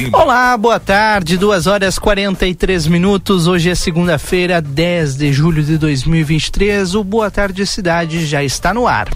[0.00, 0.16] Lima.
[0.16, 3.46] Olá, boa tarde, duas horas 43 minutos.
[3.46, 6.94] Hoje é segunda-feira, 10 de julho de 2023.
[6.94, 9.10] O Boa Tarde Cidade já está no ar.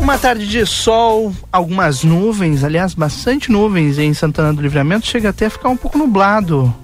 [0.00, 5.06] Uma tarde de sol, algumas nuvens, aliás, bastante nuvens em Santana do Livramento.
[5.06, 6.74] Chega até a ficar um pouco nublado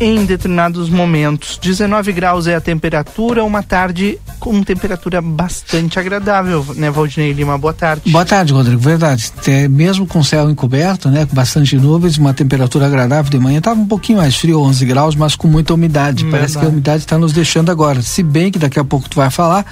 [0.00, 1.58] em determinados momentos.
[1.58, 7.58] 19 graus é a temperatura, uma tarde com temperatura bastante agradável, né, Valdinei Lima?
[7.58, 8.10] Boa tarde.
[8.10, 8.80] Boa tarde, Rodrigo.
[8.80, 9.32] Verdade.
[9.46, 13.80] É, mesmo com céu encoberto, né, com bastante nuvens, uma temperatura agradável de manhã, estava
[13.80, 16.22] um pouquinho mais frio, 11 graus, mas com muita umidade.
[16.22, 16.30] Verdade.
[16.30, 18.00] Parece que a umidade está nos deixando agora.
[18.02, 19.66] Se bem que daqui a pouco tu vai falar,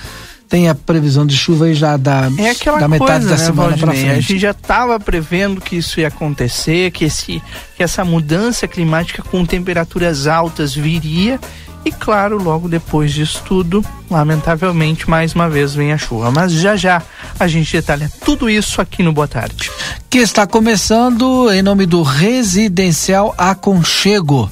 [0.49, 3.45] tem a previsão de chuva aí já da, é aquela da metade coisa, da né,
[3.45, 4.11] semana para frente.
[4.11, 7.43] A gente já estava prevendo que isso ia acontecer, que, esse,
[7.77, 11.41] que essa mudança climática com temperaturas altas viria.
[11.85, 16.33] E claro, logo depois disso tudo, lamentavelmente, mais uma vez vem a chuva.
[16.33, 17.01] Mas já já
[17.39, 19.71] a gente detalha tudo isso aqui no Boa Tarde.
[20.11, 24.51] Que está começando em nome do Residencial Aconchego.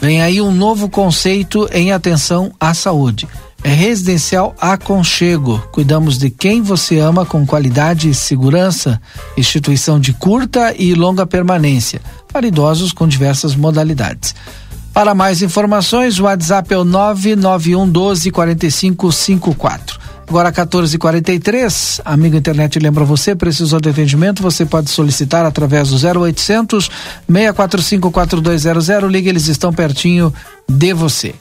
[0.00, 3.26] Vem aí um novo conceito em atenção à saúde
[3.64, 5.58] Residencial Aconchego.
[5.72, 9.00] Cuidamos de quem você ama com qualidade e segurança.
[9.36, 12.00] Instituição de curta e longa permanência
[12.32, 14.34] para idosos com diversas modalidades.
[14.92, 19.98] Para mais informações, o WhatsApp é o 991 12 45 54.
[20.28, 22.00] Agora 14:43.
[22.04, 26.90] Amigo internet lembra você, precisou de atendimento, você pode solicitar através do 0800
[27.30, 29.10] 645 4200.
[29.10, 30.32] Ligue, eles estão pertinho
[30.68, 31.34] de você.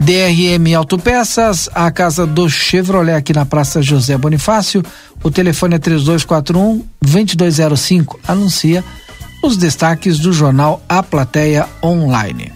[0.00, 4.82] DRM Autopeças, a casa do Chevrolet aqui na Praça José Bonifácio.
[5.22, 8.20] O telefone é 3241 2205.
[8.26, 8.84] Anuncia
[9.42, 12.52] os destaques do jornal A Plateia Online.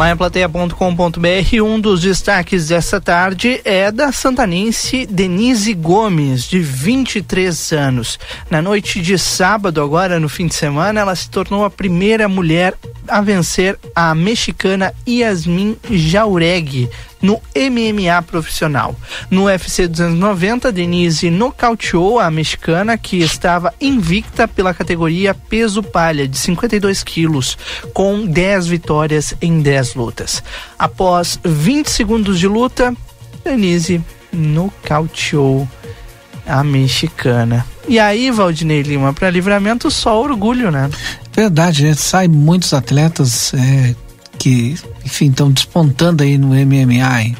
[0.00, 7.72] Lá em plateia.com.br, um dos destaques dessa tarde é da santanense Denise Gomes, de 23
[7.72, 8.18] anos.
[8.48, 12.74] Na noite de sábado, agora no fim de semana, ela se tornou a primeira mulher
[13.06, 16.88] a vencer a mexicana Yasmin Jauregui
[17.20, 18.96] no MMA profissional.
[19.30, 26.38] No UFC 290, Denise nocauteou a mexicana que estava invicta pela categoria peso palha de
[26.38, 27.58] 52 quilos,
[27.92, 30.42] com 10 vitórias em 10 lutas.
[30.78, 32.94] Após 20 segundos de luta,
[33.44, 34.02] Denise
[34.32, 35.68] nocauteou
[36.46, 37.66] a mexicana.
[37.88, 40.90] E aí, Valdinei Lima, para livramento, só orgulho, né?
[41.32, 41.94] Verdade, né?
[41.94, 43.94] sai muitos atletas é,
[44.38, 47.22] que, enfim, estão despontando aí no MMA.
[47.22, 47.36] Hein?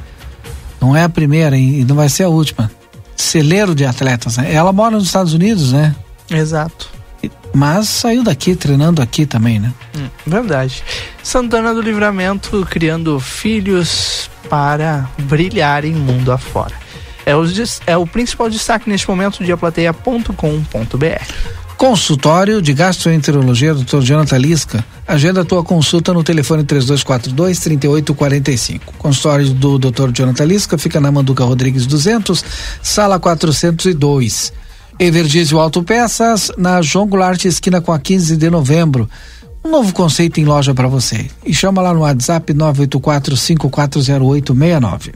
[0.81, 2.71] Não é a primeira e não vai ser a última.
[3.17, 4.53] Celeiro de atletas, né?
[4.53, 5.95] Ela mora nos Estados Unidos, né?
[6.31, 6.91] Exato.
[7.53, 9.73] Mas saiu daqui, treinando aqui também, né?
[9.97, 10.83] Hum, verdade.
[11.23, 16.75] Santana do Livramento criando filhos para brilharem mundo afora.
[17.27, 17.45] É o,
[17.87, 20.35] é o principal destaque neste momento de aplateia.com.br.
[21.77, 24.01] Consultório de Gastroenterologia, Dr.
[24.03, 24.85] Jonathan Lisca.
[25.09, 28.93] Agenda a tua consulta no telefone 3242 3845.
[28.99, 30.11] Consultório do Dr.
[30.13, 32.45] Jonathan Lisca fica na Manduca Rodrigues 200,
[32.83, 34.53] sala 402.
[35.01, 39.09] Evergísio Autopeças, na João Goulart, esquina com a 15 de novembro.
[39.65, 41.31] Um novo conceito em loja para você.
[41.43, 45.15] E chama lá no WhatsApp 984 540869.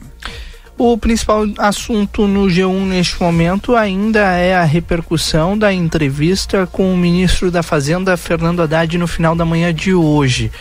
[0.75, 6.97] O principal assunto no G1 neste momento ainda é a repercussão da entrevista com o
[6.97, 10.51] ministro da Fazenda, Fernando Haddad, no final da manhã de hoje.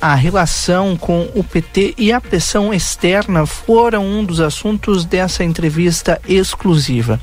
[0.00, 6.20] A relação com o PT e a pressão externa foram um dos assuntos dessa entrevista
[6.26, 7.20] exclusiva.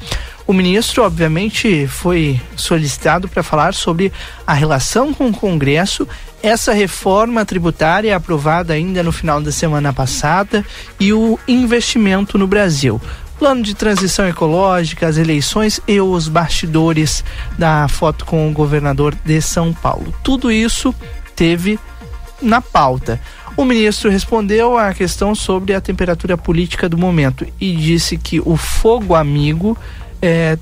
[0.49, 4.11] O ministro, obviamente, foi solicitado para falar sobre
[4.47, 6.07] a relação com o Congresso,
[6.41, 10.65] essa reforma tributária aprovada ainda no final da semana passada
[10.99, 12.99] e o investimento no Brasil.
[13.37, 17.23] Plano de transição ecológica, as eleições e os bastidores
[17.55, 20.11] da foto com o governador de São Paulo.
[20.23, 20.95] Tudo isso
[21.35, 21.77] teve
[22.41, 23.21] na pauta.
[23.55, 28.57] O ministro respondeu à questão sobre a temperatura política do momento e disse que o
[28.57, 29.77] fogo amigo
[30.21, 30.57] é,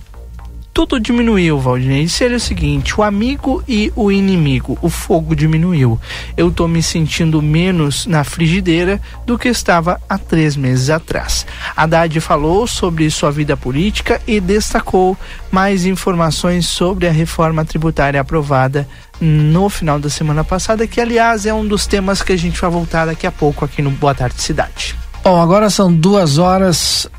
[0.77, 2.03] tudo diminuiu, Valdinei.
[2.03, 5.99] Disse ele o seguinte: o amigo e o inimigo, o fogo diminuiu.
[6.37, 11.47] Eu tô me sentindo menos na frigideira do que estava há três meses atrás.
[11.75, 15.17] Haddad falou sobre sua vida política e destacou
[15.49, 18.87] mais informações sobre a reforma tributária aprovada
[19.19, 22.69] no final da semana passada, que aliás é um dos temas que a gente vai
[22.69, 24.95] voltar daqui a pouco aqui no Boa Tarde Cidade.
[25.23, 27.09] Bom, agora são duas horas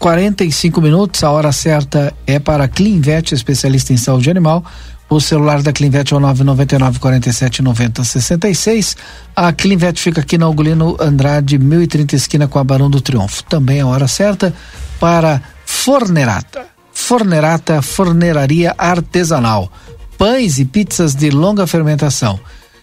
[0.00, 4.64] 45 minutos, a hora certa é para Clinvet, especialista em saúde animal.
[5.10, 8.96] O celular da Clinvet é o 999 47 90 66.
[9.36, 13.44] A Clinvet fica aqui na Ugolino Andrade, 1030 esquina com a Barão do Triunfo.
[13.44, 14.54] Também a hora certa
[14.98, 16.64] para Fornerata.
[16.90, 19.70] Fornerata, forneraria artesanal.
[20.16, 22.40] Pães e pizzas de longa fermentação.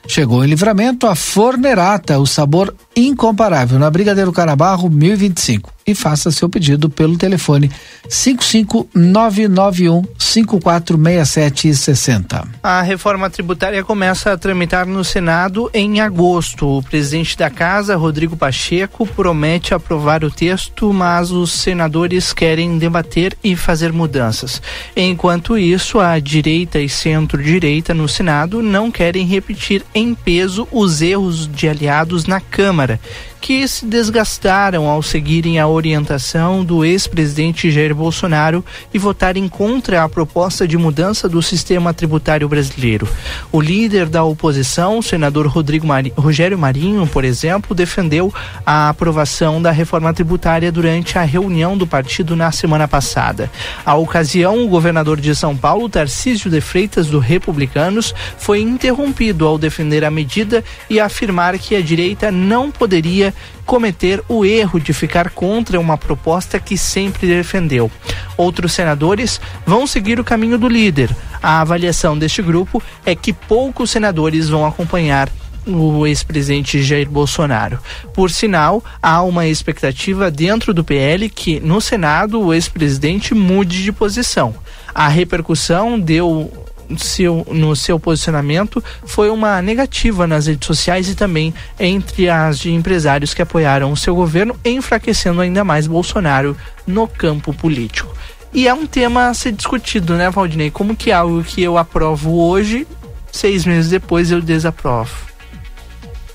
[0.07, 6.50] Chegou em livramento a Fornerata, o sabor incomparável, na Brigadeiro Carabarro 1025 e faça seu
[6.50, 7.72] pedido pelo telefone
[8.10, 12.48] 55991 546760.
[12.62, 16.78] A reforma tributária começa a tramitar no Senado em agosto.
[16.78, 23.38] O presidente da casa, Rodrigo Pacheco, promete aprovar o texto, mas os senadores querem debater
[23.44, 24.62] e fazer mudanças.
[24.95, 31.48] Enquanto isso, a direita e centro-direita no Senado não querem repetir em peso os erros
[31.48, 33.00] de aliados na Câmara
[33.39, 38.63] que se desgastaram ao seguirem a orientação do ex-presidente Jair Bolsonaro
[38.94, 43.07] e votarem contra a proposta de mudança do sistema tributário brasileiro.
[43.51, 45.51] O líder da oposição, o senador
[45.84, 48.34] Mari, Rogério Marinho, por exemplo, defendeu
[48.66, 53.50] a aprovação da reforma tributária durante a reunião do partido na semana passada.
[53.86, 59.57] A ocasião, o governador de São Paulo, Tarcísio de Freitas, do Republicanos, foi interrompido ao
[59.57, 63.26] defender a medida e afirmar que a direita não poderia
[63.65, 67.91] cometer o erro de ficar contra uma proposta que sempre defendeu.
[68.35, 71.15] Outros senadores vão seguir o caminho do líder.
[71.41, 75.29] A avaliação deste grupo é que poucos senadores vão acompanhar
[75.65, 77.79] o ex-presidente Jair Bolsonaro.
[78.13, 83.91] Por sinal, há uma expectativa dentro do PL que no Senado o ex-presidente mude de
[83.91, 84.56] posição.
[84.94, 86.66] A repercussão deu
[86.98, 92.72] seu, no seu posicionamento foi uma negativa nas redes sociais e também entre as de
[92.72, 96.56] empresários que apoiaram o seu governo, enfraquecendo ainda mais Bolsonaro
[96.86, 98.16] no campo político.
[98.54, 100.72] E é um tema a ser discutido, né, Valdinei?
[100.72, 102.88] Como que é algo que eu aprovo hoje,
[103.31, 105.28] seis meses depois eu desaprovo.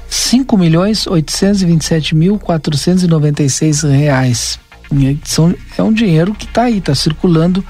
[0.10, 4.60] Cinco milhões oitocentos e vinte e sete mil quatrocentos e noventa e seis reais.
[5.24, 7.64] São, é um dinheiro que está aí, está circulando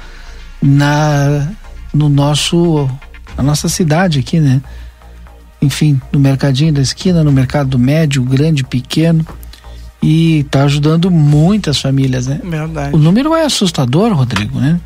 [0.61, 1.51] na
[1.93, 2.89] no nosso
[3.41, 4.61] na nossa cidade aqui, né?
[5.61, 9.25] Enfim, no mercadinho da esquina, no mercado médio, grande, pequeno
[10.01, 12.39] e está ajudando muitas famílias, né?
[12.43, 12.95] Verdade.
[12.95, 14.79] O número é assustador, Rodrigo, né?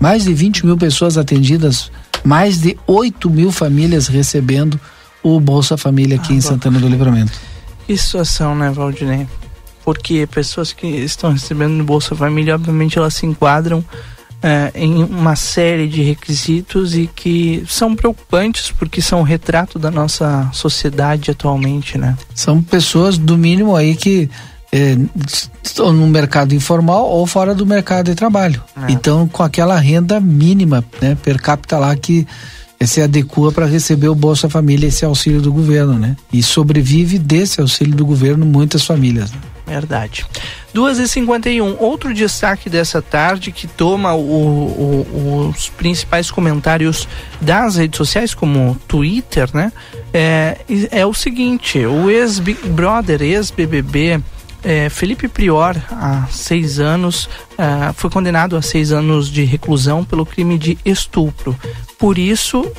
[0.00, 1.90] Mais de 20 mil pessoas atendidas,
[2.24, 4.78] mais de 8 mil famílias recebendo
[5.22, 7.32] o Bolsa Família aqui ah, em Santana do Livramento.
[7.86, 9.26] Que situação, né, Valdinei?
[9.84, 13.84] Porque pessoas que estão recebendo o Bolsa Família, obviamente, elas se enquadram
[14.42, 19.90] é, em uma série de requisitos e que são preocupantes porque são o retrato da
[19.90, 22.16] nossa sociedade atualmente, né?
[22.34, 24.28] São pessoas do mínimo aí que
[24.72, 24.96] é,
[25.62, 28.62] estão no mercado informal ou fora do mercado de trabalho.
[28.76, 28.90] É.
[28.92, 32.26] Então, com aquela renda mínima, né, per capita lá que
[32.84, 36.16] se adequa para receber o Bolsa Família, esse auxílio do governo, né?
[36.32, 39.30] E sobrevive desse auxílio do governo muitas famílias.
[39.30, 39.38] Né?
[39.72, 40.26] Verdade.
[40.74, 41.76] 2h51.
[41.78, 47.08] Outro destaque dessa tarde que toma o, o, os principais comentários
[47.40, 49.72] das redes sociais, como Twitter, né?
[50.12, 50.58] É,
[50.90, 54.20] é o seguinte: o ex-Big Brother, ex-BBB.
[54.64, 60.24] É, Felipe Prior, há seis anos, é, foi condenado a seis anos de reclusão pelo
[60.24, 61.58] crime de estupro.
[61.98, 62.70] Por isso,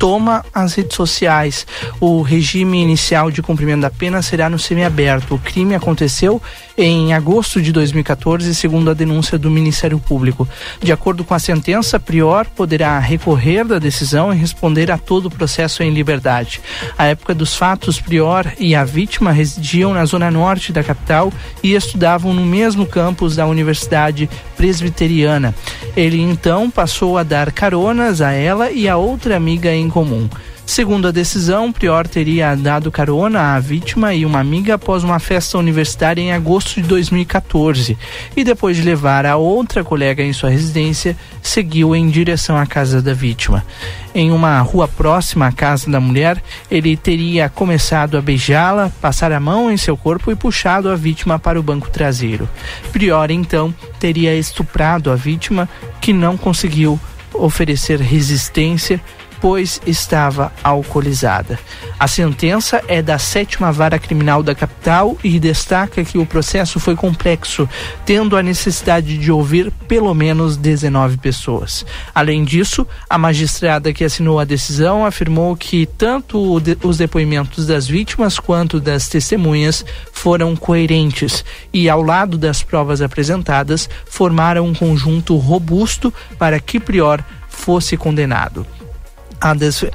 [0.00, 1.66] toma as redes sociais.
[2.00, 5.34] O regime inicial de cumprimento da pena será no semiaberto.
[5.34, 6.40] O crime aconteceu
[6.76, 10.48] em agosto de 2014, segundo a denúncia do Ministério Público.
[10.80, 15.30] De acordo com a sentença, Prior poderá recorrer da decisão e responder a todo o
[15.30, 16.62] processo em liberdade.
[16.96, 21.30] À época dos fatos, Prior e a vítima residiam na zona norte da capital
[21.62, 24.30] e estudavam no mesmo campus da Universidade
[24.60, 25.54] Presbiteriana.
[25.96, 30.28] Ele então passou a dar caronas a ela e a outra amiga em comum.
[30.70, 35.58] Segundo a decisão, Prior teria dado carona à vítima e uma amiga após uma festa
[35.58, 37.98] universitária em agosto de 2014
[38.36, 43.02] e depois de levar a outra colega em sua residência, seguiu em direção à casa
[43.02, 43.66] da vítima.
[44.14, 49.40] Em uma rua próxima à casa da mulher, ele teria começado a beijá-la, passar a
[49.40, 52.48] mão em seu corpo e puxado a vítima para o banco traseiro.
[52.92, 55.68] Prior então teria estuprado a vítima,
[56.00, 56.98] que não conseguiu
[57.34, 59.00] oferecer resistência
[59.40, 61.58] pois estava alcoolizada.
[61.98, 66.94] A sentença é da sétima vara criminal da capital e destaca que o processo foi
[66.94, 67.68] complexo,
[68.04, 71.84] tendo a necessidade de ouvir pelo menos 19 pessoas.
[72.14, 78.38] Além disso, a magistrada que assinou a decisão afirmou que tanto os depoimentos das vítimas
[78.38, 86.12] quanto das testemunhas foram coerentes e, ao lado das provas apresentadas, formaram um conjunto robusto
[86.38, 88.66] para que Prior fosse condenado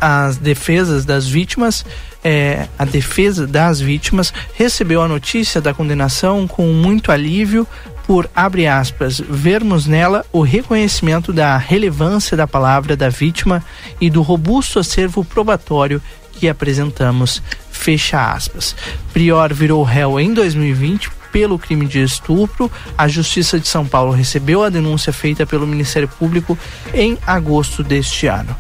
[0.02, 1.86] as defesas das vítimas,
[2.24, 7.68] é, a defesa das vítimas recebeu a notícia da condenação com muito alívio
[8.08, 13.64] por, abre aspas, vermos nela o reconhecimento da relevância da palavra da vítima
[14.00, 16.02] e do robusto acervo probatório
[16.34, 18.76] que apresentamos, fecha aspas.
[19.14, 22.72] Prior virou réu em 2020 pelo crime de estupro.
[22.98, 26.58] A Justiça de São Paulo recebeu a denúncia feita pelo Ministério Público
[26.94, 28.56] em agosto deste ano.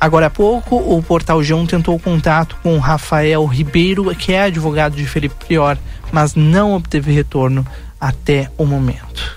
[0.00, 5.06] Agora há pouco, o Portal G1 tentou contato com Rafael Ribeiro, que é advogado de
[5.06, 5.78] Felipe Prior,
[6.12, 7.66] mas não obteve retorno
[8.00, 9.36] até o momento.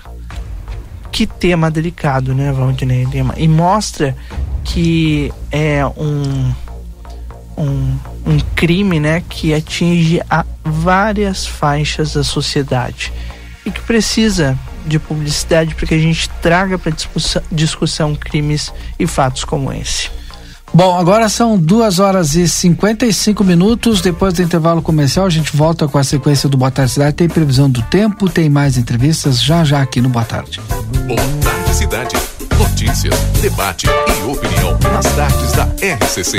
[1.10, 3.34] Que tema delicado, né, Valdinei Lima?
[3.36, 4.14] E mostra
[4.62, 6.54] que é um,
[7.56, 13.12] um, um crime né, que atinge a várias faixas da sociedade
[13.64, 19.06] e que precisa de publicidade para que a gente traga para discussão, discussão crimes e
[19.06, 20.10] fatos como esse.
[20.72, 24.00] Bom, agora são duas horas e 55 minutos.
[24.00, 27.16] Depois do intervalo comercial, a gente volta com a sequência do Boa Tarde Cidade.
[27.16, 30.60] Tem previsão do tempo, tem mais entrevistas já já aqui no Boa Tarde.
[31.06, 32.16] Boa Tarde Cidade.
[32.58, 35.64] Notícias, debate e opinião nas tardes da
[36.04, 36.38] RCC.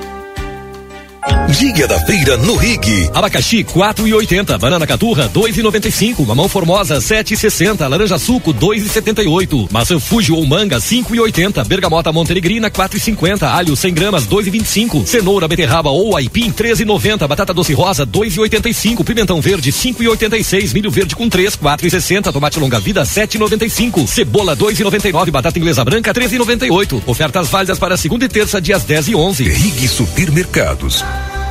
[1.59, 3.09] Dia da feira no Rig.
[3.13, 10.77] Abacaxi 4,80, banana caturra 2,95, mamão formosa 7,60, laranja suco 2,78, maçã fuji ou manga
[10.77, 17.73] 5,80, bergamota montenegrina 4,50, alho 100 gramas 2,25, cenoura beterraba ou aipim 13,90, batata doce
[17.73, 24.57] rosa 2,85, pimentão verde 5,86, milho verde com 3 4,60, tomate longa vida 7,95, cebola
[24.57, 27.03] 2,99, batata inglesa branca 13,98.
[27.05, 29.43] Ofertas válidas para segunda e terça dias 10 e 11.
[29.43, 31.03] Rig Supermercados.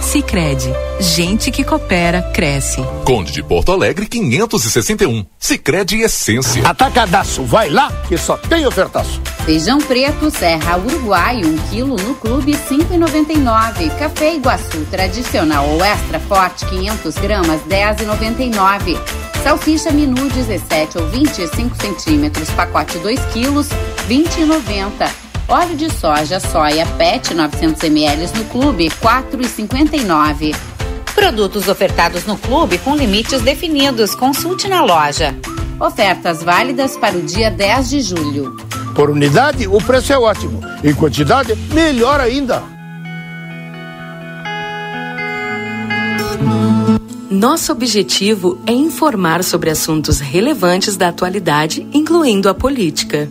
[0.00, 2.82] Sicredi, gente que coopera cresce.
[3.04, 5.24] Conde de Porto Alegre 561.
[5.38, 6.66] Sicredi Essência.
[6.66, 9.20] Atacadaço, vai lá que só tem ofertaço.
[9.44, 13.96] Feijão preto Serra Uruguai, 1 um quilo no clube 5,99.
[13.98, 18.98] Café Iguaçu tradicional ou extra forte 500 gramas 10,99.
[19.42, 23.68] Salsicha Minu 17 ou 25 centímetros, pacote 2 quilos
[24.08, 25.25] 20,90.
[25.48, 30.56] Óleo de soja soia PET 900 ml no clube 4,59.
[31.14, 34.16] Produtos ofertados no clube com limites definidos.
[34.16, 35.36] Consulte na loja.
[35.78, 38.56] Ofertas válidas para o dia 10 de julho.
[38.92, 40.60] Por unidade, o preço é ótimo.
[40.82, 42.64] Em quantidade, melhor ainda.
[47.30, 53.30] Nosso objetivo é informar sobre assuntos relevantes da atualidade, incluindo a política.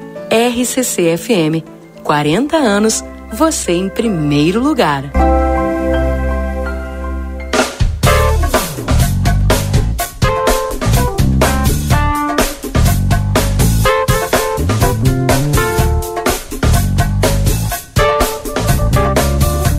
[0.31, 1.61] RCC FM.
[2.03, 5.03] 40 anos, você em primeiro lugar.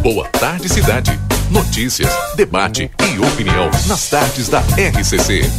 [0.03, 1.19] Boa tarde, cidade.
[1.51, 5.51] Notícias, debate e opinião nas tardes da RCC.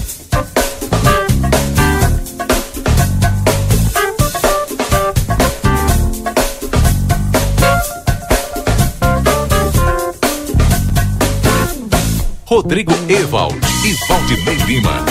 [12.53, 15.03] Rodrigo Evald e Valdinei Lima.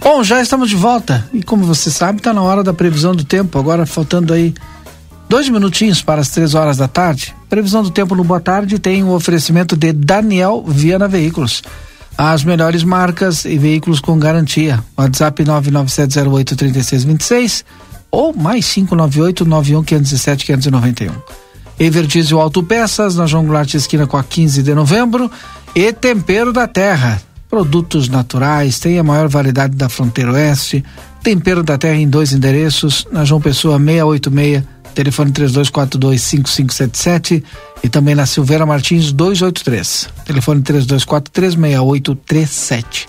[0.00, 3.22] Bom, já estamos de volta e como você sabe, está na hora da previsão do
[3.22, 3.58] tempo.
[3.58, 4.54] Agora faltando aí
[5.28, 7.34] dois minutinhos para as três horas da tarde.
[7.50, 11.62] Previsão do tempo no Boa Tarde tem o um oferecimento de Daniel Viana Veículos.
[12.16, 14.82] As melhores marcas e veículos com garantia.
[14.96, 17.62] WhatsApp 997083626
[18.10, 21.45] ou mais 598 91 507 591.
[21.78, 25.30] Everdiesel Autopeças, na João Goulart Esquina com a 15 de novembro.
[25.74, 30.84] E Tempero da Terra, produtos naturais, tem a maior variedade da fronteira oeste.
[31.22, 34.62] Tempero da Terra em dois endereços, na João Pessoa 686,
[34.94, 37.42] telefone 32425577
[37.82, 43.06] e também na Silveira Martins 283, telefone 32436837.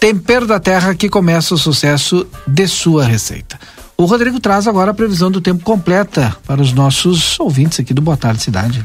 [0.00, 3.60] Tempero da Terra que começa o sucesso de sua receita.
[4.00, 8.00] O Rodrigo traz agora a previsão do tempo completa para os nossos ouvintes aqui do
[8.00, 8.82] Boa Tarde Cidade.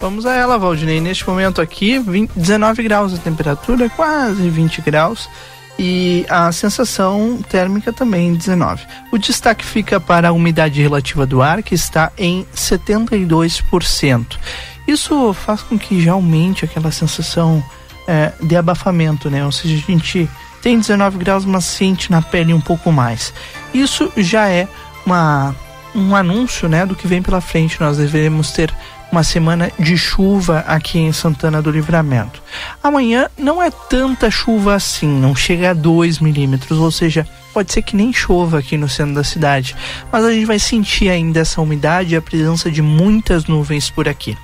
[0.00, 1.00] Vamos a ela, Valdinei.
[1.00, 5.28] Neste momento aqui, 20, 19 graus a temperatura, quase 20 graus.
[5.78, 8.84] E a sensação térmica também 19.
[9.12, 14.26] O destaque fica para a umidade relativa do ar, que está em 72%.
[14.88, 17.62] Isso faz com que já aumente aquela sensação
[18.08, 19.46] é, de abafamento, né?
[19.46, 20.28] Ou seja, a gente
[20.60, 23.32] tem 19 graus, mas sente na pele um pouco mais.
[23.74, 24.68] Isso já é
[25.06, 25.54] uma,
[25.94, 27.80] um anúncio né, do que vem pela frente.
[27.80, 28.72] Nós devemos ter
[29.12, 32.42] uma semana de chuva aqui em Santana do Livramento.
[32.82, 37.82] Amanhã não é tanta chuva assim, não chega a 2 milímetros, ou seja, pode ser
[37.82, 39.76] que nem chova aqui no centro da cidade,
[40.10, 44.08] mas a gente vai sentir ainda essa umidade e a presença de muitas nuvens por
[44.08, 44.36] aqui.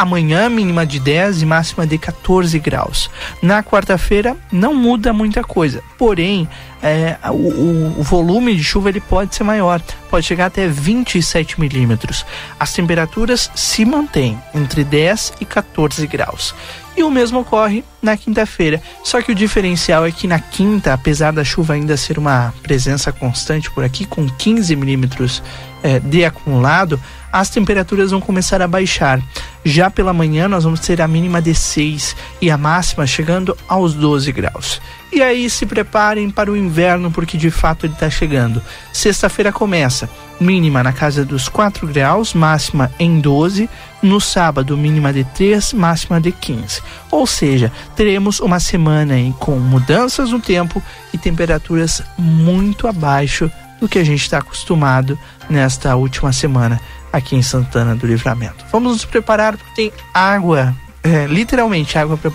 [0.00, 3.10] Amanhã, mínima de 10 e máxima de 14 graus.
[3.42, 6.48] Na quarta-feira, não muda muita coisa, porém,
[6.82, 12.24] é, o, o, volume de chuva ele pode ser maior, pode chegar até 27 milímetros.
[12.58, 16.54] As temperaturas se mantêm entre 10 e 14 graus.
[16.96, 18.82] E o mesmo ocorre na quinta-feira.
[19.04, 23.12] Só que o diferencial é que na quinta, apesar da chuva ainda ser uma presença
[23.12, 25.42] constante por aqui, com 15 milímetros
[25.82, 26.98] é, de acumulado,
[27.32, 29.20] as temperaturas vão começar a baixar.
[29.64, 33.94] Já pela manhã, nós vamos ter a mínima de 6 e a máxima chegando aos
[33.94, 34.80] 12 graus.
[35.12, 38.62] E aí se preparem para o inverno, porque de fato ele está chegando.
[38.92, 40.08] Sexta-feira começa,
[40.40, 43.68] mínima na casa dos 4 graus, máxima em 12.
[44.02, 46.80] No sábado, mínima de 3, máxima de 15.
[47.10, 53.98] Ou seja, teremos uma semana com mudanças no tempo e temperaturas muito abaixo do que
[53.98, 56.80] a gente está acostumado nesta última semana
[57.12, 58.64] aqui em Santana do Livramento.
[58.70, 62.30] Vamos nos preparar porque tem água, é, literalmente água para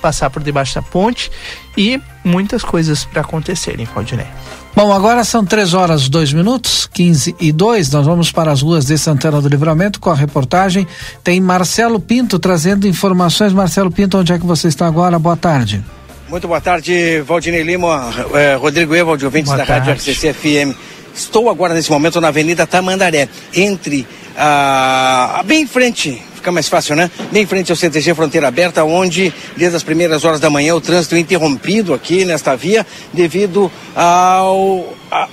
[0.00, 1.30] passar por debaixo da ponte
[1.76, 4.26] e muitas coisas para acontecerem, Valdinei.
[4.74, 7.90] Bom, agora são três horas dois minutos, 15 e dois.
[7.90, 10.86] Nós vamos para as ruas de Santana do Livramento com a reportagem.
[11.24, 13.54] Tem Marcelo Pinto trazendo informações.
[13.54, 15.18] Marcelo Pinto, onde é que você está agora?
[15.18, 15.82] Boa tarde.
[16.28, 19.90] Muito boa tarde, Valdinei Lima, eh, Rodrigo Evald, ouvintes boa da tarde.
[19.90, 20.76] Rádio RCC FM.
[21.16, 25.42] Estou agora nesse momento na Avenida Tamandaré, entre a.
[25.46, 27.10] bem em frente fica mais fácil, né?
[27.32, 30.80] Bem em frente ao CTG Fronteira Aberta, onde desde as primeiras horas da manhã o
[30.80, 34.94] trânsito é interrompido aqui nesta via devido ao.
[35.10, 35.28] A,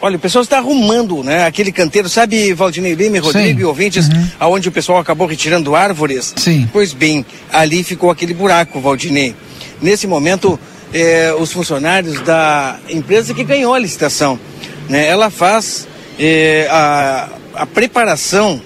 [0.00, 1.44] olha, o pessoal está arrumando, né?
[1.44, 3.60] Aquele canteiro, sabe, Valdinei Lima, Rodrigo Sim.
[3.60, 4.28] e ouvintes, uhum.
[4.40, 6.32] aonde o pessoal acabou retirando árvores?
[6.36, 6.68] Sim.
[6.72, 9.34] Pois bem, ali ficou aquele buraco, Valdinei.
[9.82, 10.58] Nesse momento,
[10.94, 14.38] eh, os funcionários da empresa que ganhou a licitação,
[14.88, 15.06] né?
[15.06, 15.86] Ela faz
[16.18, 18.60] eh, a, a preparação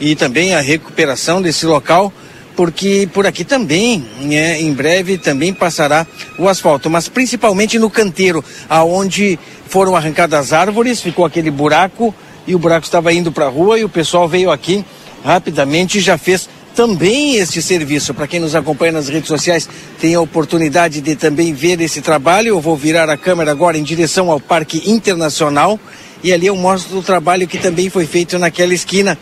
[0.00, 2.12] e também a recuperação desse local,
[2.54, 6.06] porque por aqui também, né, em breve também passará
[6.38, 12.14] o asfalto, mas principalmente no canteiro, aonde foram arrancadas as árvores, ficou aquele buraco
[12.46, 14.84] e o buraco estava indo para a rua e o pessoal veio aqui
[15.24, 18.12] rapidamente e já fez também este serviço.
[18.12, 19.66] Para quem nos acompanha nas redes sociais,
[19.98, 22.48] tem a oportunidade de também ver esse trabalho.
[22.48, 25.80] Eu vou virar a câmera agora em direção ao Parque Internacional
[26.22, 29.18] e ali eu mostro o trabalho que também foi feito naquela esquina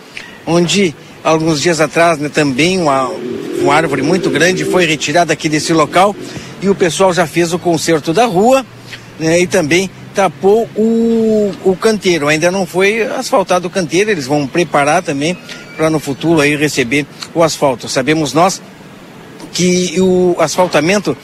[0.47, 3.09] onde alguns dias atrás né, também uma,
[3.61, 6.15] uma árvore muito grande foi retirada aqui desse local
[6.63, 8.65] e o pessoal já fez o conserto da rua
[9.19, 12.29] né, e também tapou o, o canteiro.
[12.29, 15.37] Ainda não foi asfaltado o canteiro, eles vão preparar também
[15.77, 17.89] para no futuro aí receber o asfalto.
[17.89, 18.63] Sabemos nós
[19.53, 21.17] que o asfaltamento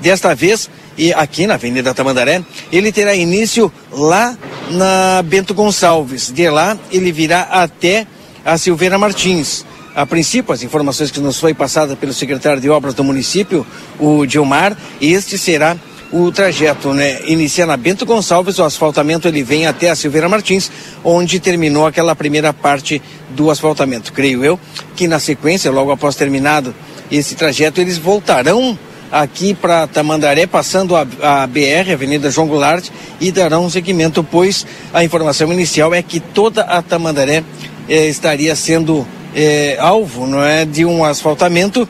[0.00, 4.36] desta vez e aqui na Avenida Tamandaré, ele terá início lá
[4.72, 6.32] na Bento Gonçalves.
[6.32, 8.04] De lá ele virá até
[8.44, 9.64] a Silveira Martins.
[9.94, 13.66] A princípio, as informações que nos foi passada pelo secretário de obras do município,
[13.98, 15.76] o Dilmar, este será
[16.10, 17.20] o trajeto, né?
[17.26, 20.70] Inicia na Bento Gonçalves, o asfaltamento ele vem até a Silveira Martins,
[21.04, 24.12] onde terminou aquela primeira parte do asfaltamento.
[24.12, 24.58] Creio eu
[24.96, 26.74] que na sequência, logo após terminado
[27.10, 28.78] esse trajeto, eles voltarão
[29.10, 32.88] aqui para Tamandaré, passando a, a, BR, Avenida João Goulart,
[33.20, 37.42] e darão seguimento, pois a informação inicial é que toda a Tamandaré
[37.88, 41.88] eh, estaria sendo eh, alvo não é, de um asfaltamento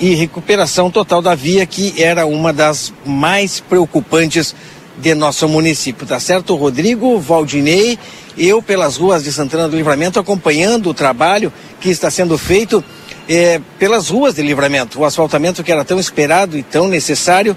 [0.00, 4.54] e recuperação total da via, que era uma das mais preocupantes
[4.98, 6.06] de nosso município.
[6.06, 7.98] Tá certo, Rodrigo, Valdinei,
[8.36, 12.82] eu pelas ruas de Santana do Livramento acompanhando o trabalho que está sendo feito
[13.28, 15.00] eh, pelas ruas de Livramento.
[15.00, 17.56] O asfaltamento que era tão esperado e tão necessário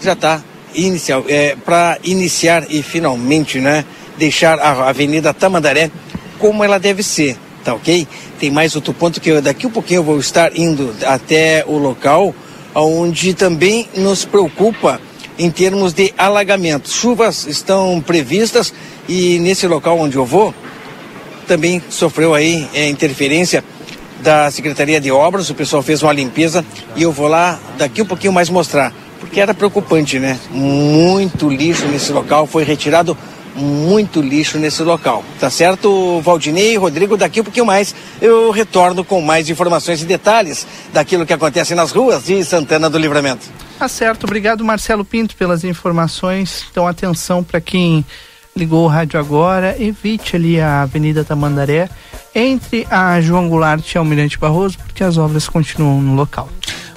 [0.00, 0.42] já está
[0.74, 1.24] inicial
[1.64, 3.84] para iniciar e finalmente, né,
[4.18, 5.90] deixar a Avenida Tamandaré
[6.38, 8.06] como ela deve ser, tá ok?
[8.38, 11.64] Tem mais outro ponto que eu, daqui a um pouquinho eu vou estar indo até
[11.66, 12.32] o local
[12.72, 15.00] onde também nos preocupa
[15.36, 16.88] em termos de alagamento.
[16.88, 18.72] Chuvas estão previstas
[19.08, 20.54] e nesse local onde eu vou
[21.48, 23.64] também sofreu aí é, interferência
[24.20, 28.06] da Secretaria de Obras, o pessoal fez uma limpeza e eu vou lá daqui um
[28.06, 30.38] pouquinho mais mostrar, porque era preocupante, né?
[30.50, 33.16] Muito lixo nesse local, foi retirado
[33.56, 35.24] muito lixo nesse local.
[35.40, 40.66] Tá certo, Valdinei, Rodrigo, daqui um pouquinho mais eu retorno com mais informações e detalhes
[40.92, 43.46] daquilo que acontece nas ruas de Santana do Livramento.
[43.78, 46.64] Tá certo, obrigado Marcelo Pinto pelas informações.
[46.70, 48.04] Então atenção para quem
[48.56, 51.90] ligou o rádio agora, evite ali a Avenida Tamandaré
[52.34, 56.48] entre a João Goulart e Almirante Barroso, porque as obras continuam no local.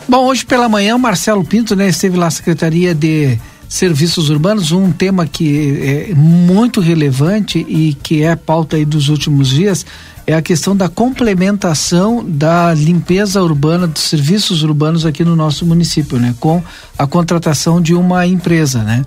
[0.08, 3.38] Bom, hoje pela manhã o Marcelo Pinto, né, esteve lá na Secretaria de
[3.70, 9.10] serviços urbanos, um tema que é muito relevante e que é a pauta aí dos
[9.10, 9.86] últimos dias
[10.30, 16.20] é a questão da complementação da limpeza urbana, dos serviços urbanos aqui no nosso município,
[16.20, 16.36] né?
[16.40, 16.62] Com
[16.96, 19.04] a contratação de uma empresa, né?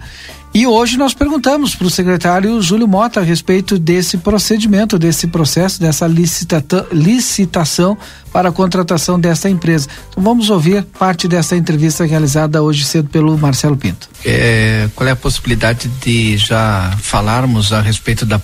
[0.53, 5.81] E hoje nós perguntamos para o secretário Júlio Mota a respeito desse procedimento, desse processo,
[5.81, 7.97] dessa licita licitação
[8.33, 9.87] para a contratação dessa empresa.
[10.11, 14.09] Então vamos ouvir parte dessa entrevista realizada hoje cedo pelo Marcelo Pinto.
[14.25, 18.41] É, qual é a possibilidade de já falarmos a respeito da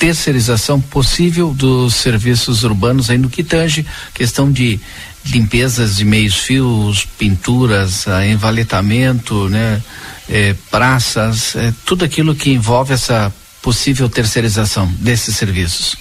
[0.00, 4.80] terceirização possível dos serviços urbanos aí no que tange questão de
[5.26, 9.82] limpezas de meios fios, pinturas, envaletamento, né?
[10.26, 15.96] eh, praças, eh, tudo aquilo que envolve essa possível terceirização desses serviços?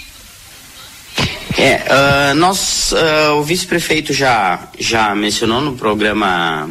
[1.58, 6.70] É, uh, nós, uh, o vice-prefeito já, já mencionou no programa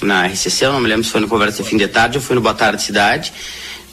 [0.00, 2.40] na RCC, não me lembro se foi no Conversa Fim de Tarde ou foi no
[2.40, 3.32] Boa Tarde Cidade,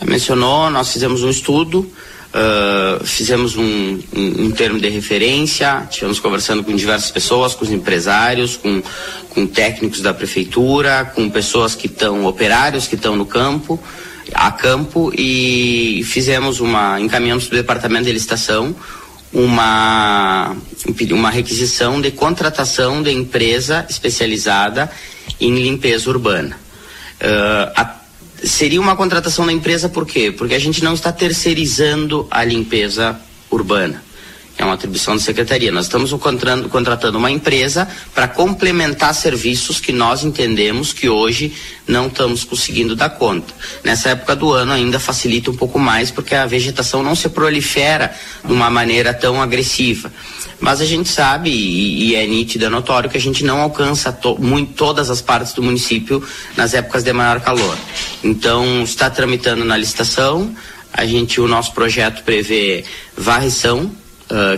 [0.06, 1.92] mencionou, nós fizemos um estudo
[2.32, 7.72] Uh, fizemos um, um, um, termo de referência, tivemos conversando com diversas pessoas, com os
[7.72, 8.82] empresários, com,
[9.32, 13.78] com técnicos da prefeitura, com pessoas que estão, operários que estão no campo,
[14.34, 18.74] a campo, e fizemos uma, encaminhamos para o departamento de licitação
[19.34, 20.56] uma,
[21.12, 24.90] uma requisição de contratação de empresa especializada
[25.40, 26.58] em limpeza urbana.
[27.22, 28.01] Uh, a
[28.44, 30.32] seria uma contratação da empresa por quê?
[30.32, 34.04] Porque a gente não está terceirizando a limpeza urbana.
[34.58, 35.72] É uma atribuição da secretaria.
[35.72, 41.54] Nós estamos contratando, uma empresa para complementar serviços que nós entendemos que hoje
[41.88, 43.54] não estamos conseguindo dar conta.
[43.84, 48.14] Nessa época do ano ainda facilita um pouco mais porque a vegetação não se prolifera
[48.46, 50.12] de uma maneira tão agressiva.
[50.60, 54.12] Mas a gente sabe, e, e é nítido, é notório, que a gente não alcança
[54.12, 56.24] to, muito, todas as partes do município
[56.56, 57.76] nas épocas de maior calor.
[58.24, 60.56] Então, está tramitando na licitação,
[60.94, 62.84] a gente, o nosso projeto prevê
[63.18, 63.92] varrição,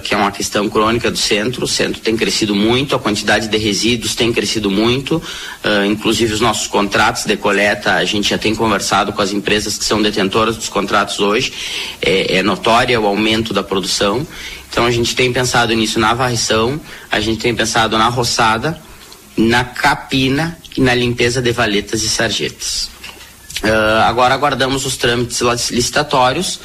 [0.04, 1.66] Que é uma questão crônica do centro.
[1.66, 6.42] O centro tem crescido muito, a quantidade de resíduos tem crescido muito, uh, inclusive os
[6.42, 10.56] nossos contratos de coleta, a gente já tem conversado com as empresas que são detentoras
[10.56, 11.54] dos contratos hoje,
[12.02, 14.26] é, é notória o aumento da produção.
[14.70, 16.80] Então a gente tem pensado nisso na varrição,
[17.12, 18.80] a gente tem pensado na roçada,
[19.38, 22.90] na capina e na limpeza de valetas e sarjetas.
[23.64, 26.60] Uh, agora aguardamos os trâmites licitatórios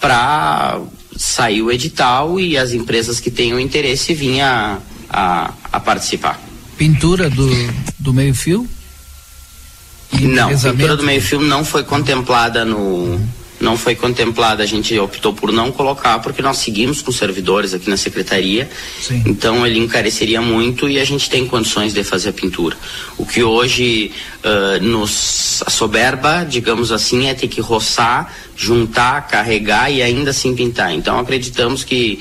[0.00, 0.80] para
[1.16, 6.40] sair o edital e as empresas que tenham interesse vinham a, a, a participar.
[6.76, 7.48] Pintura do,
[7.98, 8.68] do meio-fio?
[10.20, 13.20] Não, pintura do meio-fio não foi contemplada no
[13.62, 17.88] não foi contemplada, a gente optou por não colocar, porque nós seguimos com servidores aqui
[17.88, 18.68] na secretaria,
[19.00, 19.22] Sim.
[19.24, 22.76] então ele encareceria muito e a gente tem condições de fazer a pintura.
[23.16, 24.10] O que hoje
[24.44, 30.92] uh, nos assoberba, digamos assim, é ter que roçar, juntar, carregar e ainda assim pintar.
[30.92, 32.18] Então acreditamos que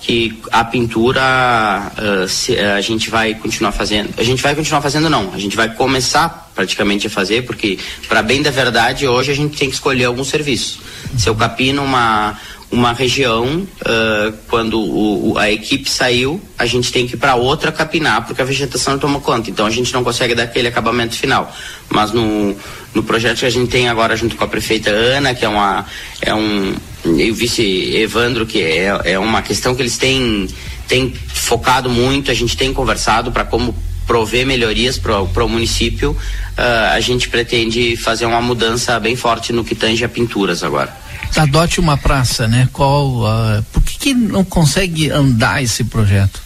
[0.00, 4.14] que a pintura uh, se, uh, a gente vai continuar fazendo.
[4.16, 8.22] A gente vai continuar fazendo não, a gente vai começar praticamente a fazer, porque para
[8.22, 10.80] bem da verdade hoje a gente tem que escolher algum serviço.
[11.16, 12.38] Se eu capino uma
[12.70, 17.34] uma região, uh, quando o, o, a equipe saiu, a gente tem que ir para
[17.34, 19.48] outra capinar, porque a vegetação não toma conta.
[19.50, 21.54] Então a gente não consegue dar aquele acabamento final.
[21.88, 22.54] Mas no,
[22.94, 25.86] no projeto que a gente tem agora junto com a prefeita Ana, que é uma
[26.20, 30.48] é um e o vice Evandro, que é, é uma questão que eles têm,
[30.86, 33.74] têm focado muito, a gente tem conversado para como
[34.06, 39.64] prover melhorias para o município, uh, a gente pretende fazer uma mudança bem forte no
[39.64, 41.07] que tange a pinturas agora.
[41.36, 42.68] Adote uma praça, né?
[42.72, 46.42] Qual, uh, por que, que não consegue andar esse projeto?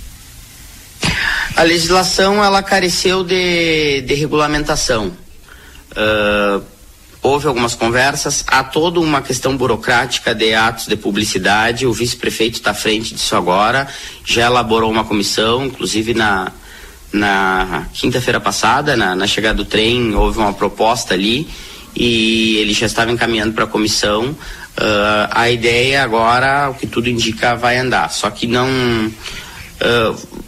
[1.56, 5.12] A legislação ela careceu de, de regulamentação.
[5.92, 6.62] Uh,
[7.22, 12.72] houve algumas conversas, há toda uma questão burocrática de atos de publicidade, o vice-prefeito está
[12.72, 13.86] à frente disso agora,
[14.24, 16.50] já elaborou uma comissão, inclusive na,
[17.12, 21.48] na quinta-feira passada, na, na chegada do trem, houve uma proposta ali
[21.94, 24.34] e ele já estava encaminhando para a comissão.
[24.78, 28.68] Uh, a ideia agora, o que tudo indica, vai andar, só que não.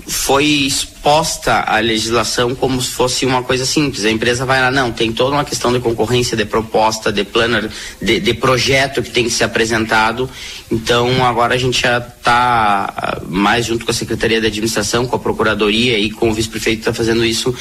[0.06, 4.04] Foi exposta a legislação como se fosse uma coisa simples.
[4.04, 7.70] A empresa vai lá, não, tem toda uma questão de concorrência, de proposta, de planner,
[8.00, 10.28] de, de projeto que tem que ser apresentado.
[10.70, 15.18] Então agora a gente já está mais junto com a Secretaria de Administração, com a
[15.18, 17.54] Procuradoria e com o vice-prefeito está fazendo isso,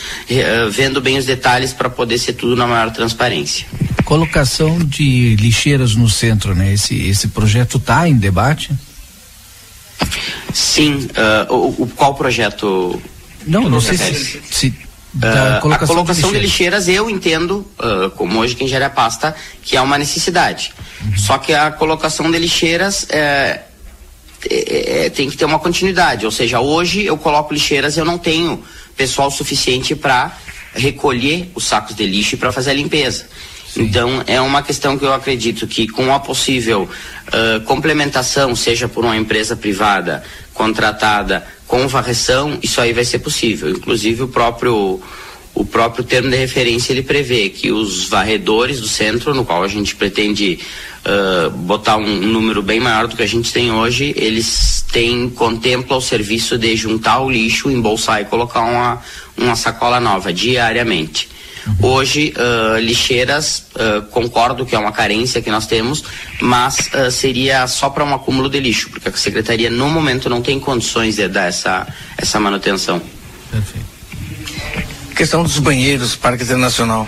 [0.72, 3.66] vendo bem os detalhes para poder ser tudo na maior transparência.
[4.04, 6.74] Colocação de lixeiras no centro, né?
[6.74, 8.72] Esse, esse projeto está em debate?
[10.54, 11.08] Sim,
[11.50, 13.02] uh, o, o, qual projeto?
[13.46, 16.86] Não, não sei se, se uh, colocação a colocação de lixeiras.
[16.86, 20.74] de lixeiras, eu entendo, uh, como hoje quem gera a pasta, que é uma necessidade.
[21.04, 21.18] Uhum.
[21.18, 23.62] Só que a colocação de lixeiras é,
[24.50, 26.26] é, é, tem que ter uma continuidade.
[26.26, 28.64] Ou seja, hoje eu coloco lixeiras e eu não tenho
[28.96, 30.36] pessoal suficiente para
[30.74, 33.26] recolher os sacos de lixo e para fazer a limpeza.
[33.74, 33.86] Sim.
[33.86, 36.88] Então, é uma questão que eu acredito que com a possível
[37.28, 43.72] uh, complementação, seja por uma empresa privada contratada com varreção, isso aí vai ser possível.
[43.72, 45.02] Inclusive, o próprio
[45.56, 49.68] o próprio termo de referência ele prevê que os varredores do centro, no qual a
[49.68, 50.60] gente pretende
[51.06, 55.30] uh, botar um, um, número bem maior do que a gente tem hoje, eles têm
[55.30, 59.02] contempla o serviço de juntar o lixo, embolsar e colocar uma,
[59.38, 61.30] uma sacola nova diariamente.
[61.82, 66.04] Hoje, uh, lixeiras, uh, concordo que é uma carência que nós temos,
[66.42, 70.42] mas uh, seria só para um acúmulo de lixo, porque a secretaria no momento não
[70.42, 73.02] tem condições de dar essa, essa manutenção.
[73.50, 73.94] Perfeito.
[75.16, 77.06] Questão dos banheiros, Parque Internacional.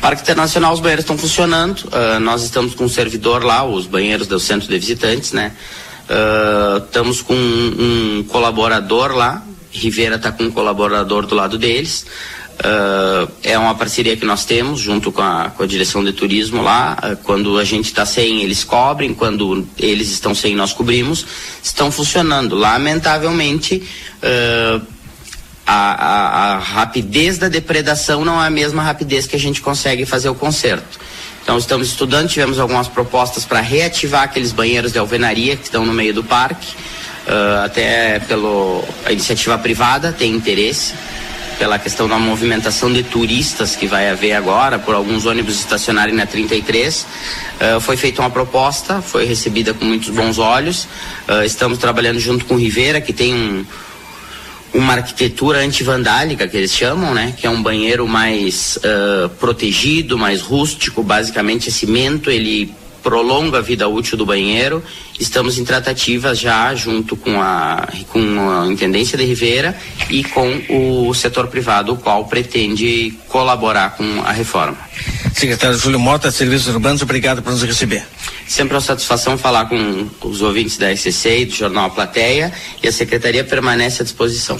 [0.00, 1.80] Parque Internacional, os banheiros estão funcionando.
[1.80, 5.52] Uh, nós estamos com um servidor lá, os banheiros do centro de visitantes, né?
[6.08, 9.42] Uh, estamos com um, um, colaborador lá.
[9.70, 12.06] Rivera está com um colaborador do lado deles.
[12.56, 16.62] Uh, é uma parceria que nós temos junto com a, com a direção de turismo
[16.62, 16.98] lá.
[17.02, 19.12] Uh, quando a gente está sem, eles cobrem.
[19.12, 21.26] Quando eles estão sem, nós cobrimos.
[21.62, 22.56] Estão funcionando.
[22.56, 23.82] Lamentavelmente,
[24.22, 24.82] uh,
[25.66, 30.06] a, a, a, rapidez da depredação não é a mesma rapidez que a gente consegue
[30.06, 30.98] fazer o conserto.
[31.42, 35.92] Então estamos estudando, tivemos algumas propostas para reativar aqueles banheiros de alvenaria que estão no
[35.92, 36.74] meio do parque,
[37.64, 40.92] até pela iniciativa privada tem interesse
[41.58, 46.26] pela questão da movimentação de turistas que vai haver agora, por alguns ônibus estacionarem na
[46.26, 47.06] 33.
[47.76, 50.84] Uh, foi feita uma proposta, foi recebida com muitos bons olhos.
[51.28, 53.64] Uh, estamos trabalhando junto com o Rivera, que tem um,
[54.74, 57.34] uma arquitetura antivandálica que eles chamam, né?
[57.36, 62.74] Que é um banheiro mais uh, protegido, mais rústico, basicamente é cimento, ele
[63.06, 64.82] prolonga a vida útil do banheiro.
[65.20, 69.78] Estamos em tratativas já junto com a, com a Intendência de Ribeira
[70.10, 70.60] e com
[71.08, 74.76] o setor privado, o qual pretende colaborar com a reforma.
[75.32, 78.04] Secretário Júlio Mota, Serviços Urbanos, obrigado por nos receber.
[78.48, 82.88] Sempre uma satisfação falar com os ouvintes da SCC e do Jornal A Plateia e
[82.88, 84.58] a Secretaria permanece à disposição.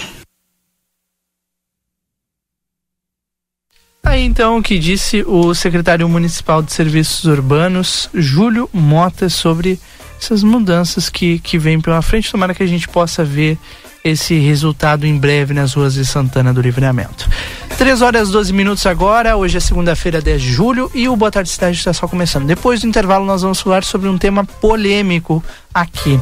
[4.07, 9.77] Aí então o que disse o secretário municipal de serviços urbanos, Júlio Mota, sobre
[10.17, 12.31] essas mudanças que, que vêm pela frente.
[12.31, 13.57] Tomara que a gente possa ver
[14.05, 17.29] esse resultado em breve nas ruas de Santana do Livramento.
[17.77, 21.49] 3 horas 12 minutos agora, hoje é segunda-feira, 10 de julho, e o Boa Tarde
[21.49, 22.45] Cidade está só começando.
[22.45, 25.43] Depois do intervalo, nós vamos falar sobre um tema polêmico
[25.73, 26.17] aqui.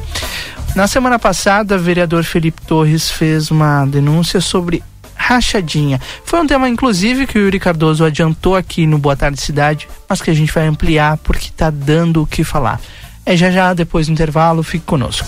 [0.76, 4.84] Na semana passada, o vereador Felipe Torres fez uma denúncia sobre
[5.15, 5.99] rachadinha.
[6.23, 10.21] Foi um tema, inclusive, que o Yuri Cardoso adiantou aqui no Boa Tarde Cidade, mas
[10.21, 12.80] que a gente vai ampliar porque está dando o que falar.
[13.25, 15.28] É já já, depois do intervalo, fique conosco.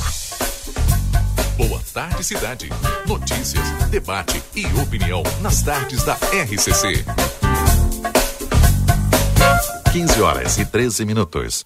[1.57, 2.69] Boa Tarde Cidade.
[3.07, 7.03] Notícias, debate e opinião nas tardes da RCC.
[9.91, 11.65] 15 horas e 13 minutos.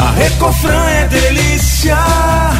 [0.00, 1.96] A Recofran é delícia.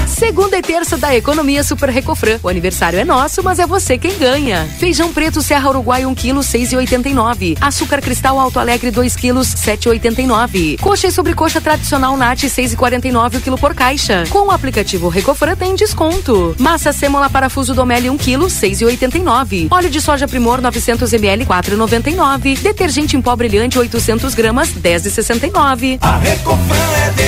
[0.09, 2.41] Segunda e terça da Economia Super Recofran.
[2.43, 4.69] O aniversário é nosso, mas é você quem ganha.
[4.81, 7.57] Feijão preto Serra Uruguai 1 kg 6,89.
[7.61, 10.81] Açúcar Cristal Alto Alegre 2 kg 7,89.
[10.81, 14.25] Coxa e sobrecoxa tradicional Nat 6,49 o quilo por caixa.
[14.31, 16.57] Com o aplicativo Recofran tem desconto.
[16.59, 19.69] Massa sêmola parafuso Domelli 1 kg 6,89.
[19.71, 22.59] Óleo de soja Primor 900 ml 4,99.
[22.59, 25.99] Detergente em pó brilhante 800 gramas 10,69.
[26.01, 27.28] A Recofran é delícia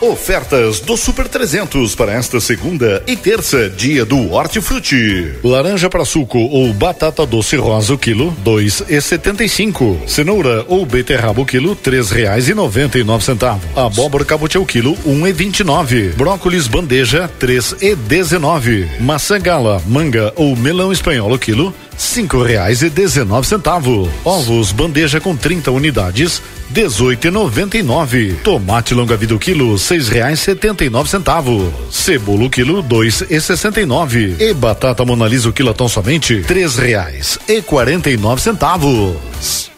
[0.00, 5.32] Ofertas do Super 300 para esta segunda e terça, dia do Hortifruti.
[5.42, 10.00] Laranja para suco ou batata doce rosa o quilo, dois e setenta e cinco.
[10.06, 13.64] Cenoura ou beterraba o quilo, três reais e noventa e nove centavos.
[13.76, 16.10] Abóbora cabotiá o quilo, um e vinte e nove.
[16.10, 18.88] Brócolis bandeja, três e dezenove.
[19.00, 24.08] Maçã gala, manga ou melão espanhol o quilo, cinco reais e dezenove centavos.
[24.24, 26.40] Ovos bandeja com 30 unidades,
[26.70, 28.34] dezoito e noventa e nove.
[28.44, 31.70] Tomate longa vida o quilo, seis reais setenta e nove centavos.
[31.90, 34.36] Cebola o quilo, dois e sessenta e nove.
[34.38, 39.77] E batata monalisa o quilo somente três reais e quarenta e nove centavos.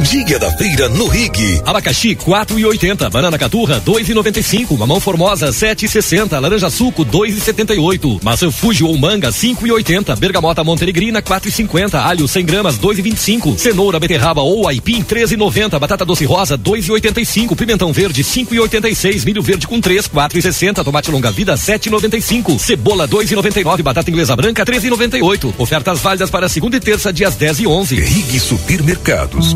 [0.01, 1.61] Dia da feira no Rig.
[1.63, 9.29] Abacaxi 4,80, banana caturra 2,95, mamão formosa 7,60, laranja suco 2,78, maçã fuji ou manga
[9.29, 16.25] 5,80, bergamota montenegrina 4,50, alho 100 gramas 2,25, cenoura beterraba ou aipim 13,90, batata doce
[16.25, 23.07] rosa 2,85, pimentão verde 5,86, milho verde com 3 4,60, tomate longa vida 7,95, cebola
[23.07, 25.53] 2,99, batata inglesa branca 13,98.
[25.59, 27.95] Ofertas válidas para segunda e terça dias 10 e 11.
[27.95, 29.55] Rig Supermercados.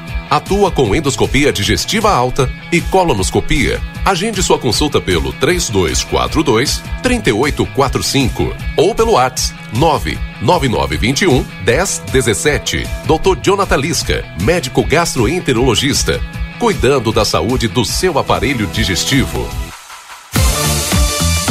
[0.31, 3.81] Atua com endoscopia digestiva alta e colonoscopia.
[4.05, 12.87] Agende sua consulta pelo 3242 3845 ou pelo WhatsApp 99921 1017.
[13.05, 13.41] Dr.
[13.41, 16.21] Jonathan Lisca, médico gastroenterologista,
[16.57, 19.45] cuidando da saúde do seu aparelho digestivo.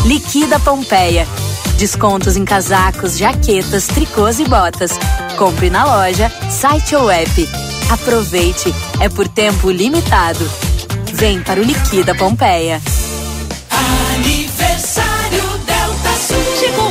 [0.07, 1.28] Liquida Pompeia.
[1.76, 4.93] Descontos em casacos, jaquetas, tricôs e botas.
[5.37, 7.70] Compre na loja, site ou app.
[7.91, 10.49] Aproveite, é por tempo limitado.
[11.12, 12.80] Vem para o Liquida Pompeia.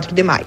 [0.00, 0.44] de maio.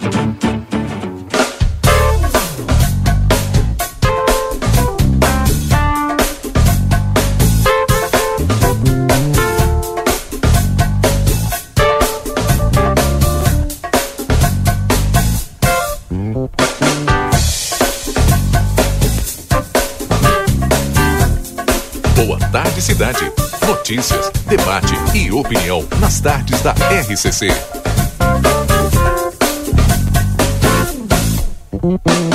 [22.16, 23.32] Boa tarde, cidade.
[23.66, 27.87] Notícias, debate e opinião nas tardes da RCC.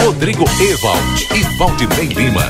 [0.05, 2.47] Rodrigo Ewald e Valdinei Lima.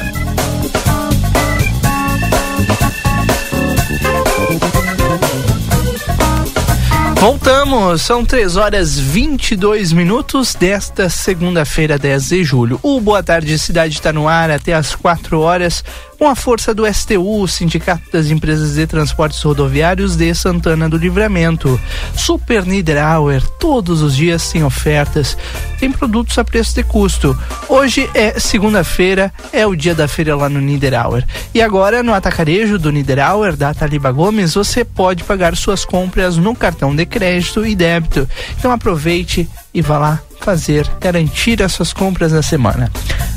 [7.18, 12.78] Voltamos, são 3 horas 22 minutos desta segunda-feira, 10 de julho.
[12.82, 15.84] O Boa Tarde Cidade está no ar até as 4 horas,
[16.19, 21.81] com a força do STU, Sindicato das Empresas de Transportes Rodoviários de Santana do Livramento.
[22.15, 25.37] Super Niederauer, todos os dias tem ofertas,
[25.79, 27.37] tem produtos a preço de custo.
[27.69, 31.27] Hoje é segunda-feira, é o dia da feira lá no Niederauer.
[31.55, 36.55] E agora, no atacarejo do Niederauer, da Taliba Gomes, você pode pagar suas compras no
[36.55, 38.29] cartão de crédito e débito.
[38.59, 42.90] Então aproveite e vá lá fazer, garantir as suas compras na semana.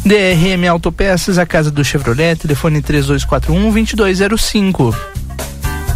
[0.03, 4.95] DRM Autopeças, a casa do Chevrolet, telefone 3241-2205.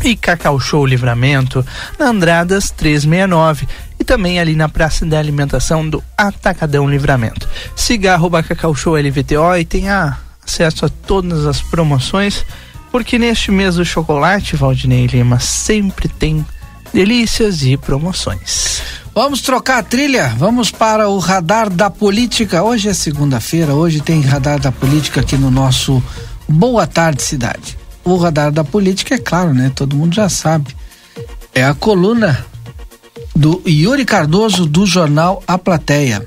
[0.04, 1.66] E Cacau Show Livramento,
[1.98, 3.68] na Andradas 369.
[4.00, 7.48] E também ali na Praça da Alimentação do Atacadão Livramento.
[7.76, 12.46] Siga Cacau Show LVTO e tenha acesso a todas as promoções,
[12.92, 16.46] porque neste mês do chocolate, Valdinei Lima, sempre tem
[16.94, 18.99] delícias e promoções.
[19.14, 22.64] Vamos trocar a trilha, vamos para o radar da política.
[22.64, 26.02] Hoje é segunda-feira, hoje tem radar da política aqui no nosso
[26.48, 27.78] Boa Tarde Cidade.
[28.04, 29.72] O radar da política, é claro, né?
[29.76, 30.76] Todo mundo já sabe.
[31.54, 32.46] É a coluna
[33.36, 36.26] do Yuri Cardoso do jornal A Plateia.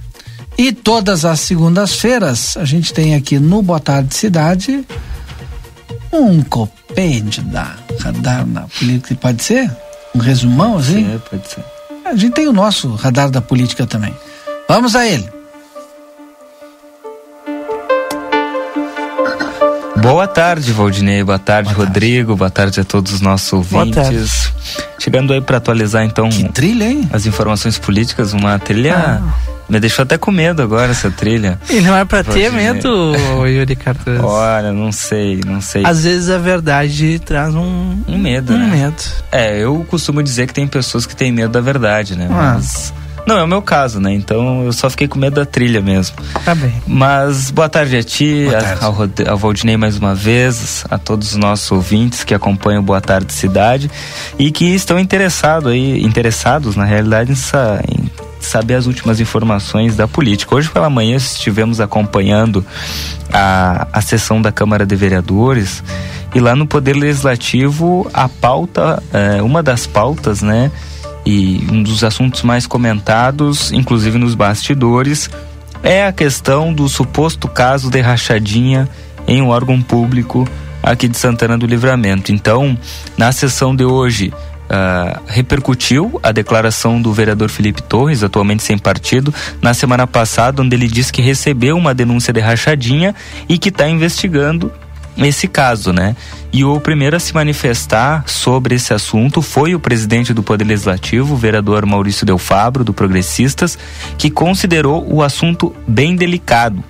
[0.59, 4.85] E todas as segundas-feiras a gente tem aqui no Boa Tarde Cidade
[6.13, 9.71] um compêndio da radar na política, pode ser?
[10.15, 11.11] Um resumão assim?
[11.11, 11.65] Sim, pode ser.
[12.13, 14.15] A gente tem o nosso radar da política também.
[14.69, 15.27] Vamos a ele.
[19.97, 21.25] Boa tarde, Valdinei.
[21.25, 22.27] Boa tarde, Boa Rodrigo.
[22.27, 22.39] Tarde.
[22.39, 24.53] Boa tarde a todos os nossos ouvintes.
[24.99, 27.09] Chegando aí para atualizar então que trilha, hein?
[27.15, 29.35] as informações políticas, uma trilha ah.
[29.73, 31.59] Me deixou até com medo agora essa trilha.
[31.71, 33.15] E não é para ter medo,
[33.47, 34.21] Yuri Cardoso.
[34.27, 35.83] Olha, não sei, não sei.
[35.87, 38.67] Às vezes a verdade traz um um medo, um né?
[38.67, 39.03] medo.
[39.31, 42.29] É, eu costumo dizer que tem pessoas que têm medo da verdade, né?
[42.31, 42.53] Ah.
[42.55, 42.93] Mas
[43.27, 44.13] não, é o meu caso, né?
[44.13, 46.17] Então eu só fiquei com medo da trilha mesmo.
[46.45, 46.75] Tá bem.
[46.87, 48.79] Mas boa tarde a ti, tarde.
[48.83, 52.83] A, ao, Rod- ao Valdinei mais uma vez, a todos os nossos ouvintes que acompanham
[52.83, 53.91] Boa Tarde Cidade
[54.39, 57.37] e que estão interessados aí, interessados na realidade em
[58.47, 60.55] saber as últimas informações da política.
[60.55, 62.65] Hoje pela manhã estivemos acompanhando
[63.33, 65.83] a, a sessão da Câmara de Vereadores
[66.35, 70.71] e lá no Poder Legislativo a pauta, eh, uma das pautas, né?
[71.25, 75.31] E um dos assuntos mais comentados, inclusive nos bastidores,
[75.83, 78.89] é a questão do suposto caso de rachadinha
[79.27, 80.49] em um órgão público
[80.83, 82.33] aqui de Santana do Livramento.
[82.33, 82.77] Então,
[83.17, 84.33] na sessão de hoje,
[84.75, 90.75] ah, repercutiu a declaração do vereador Felipe Torres, atualmente sem partido, na semana passada, onde
[90.75, 93.15] ele disse que recebeu uma denúncia de rachadinha
[93.47, 94.73] e que está investigando
[95.19, 96.17] esse caso, né?
[96.51, 101.35] E o primeiro a se manifestar sobre esse assunto foi o presidente do Poder Legislativo,
[101.35, 103.79] o vereador Maurício Del Fabro, do Progressistas,
[104.17, 106.83] que considerou o assunto bem delicado.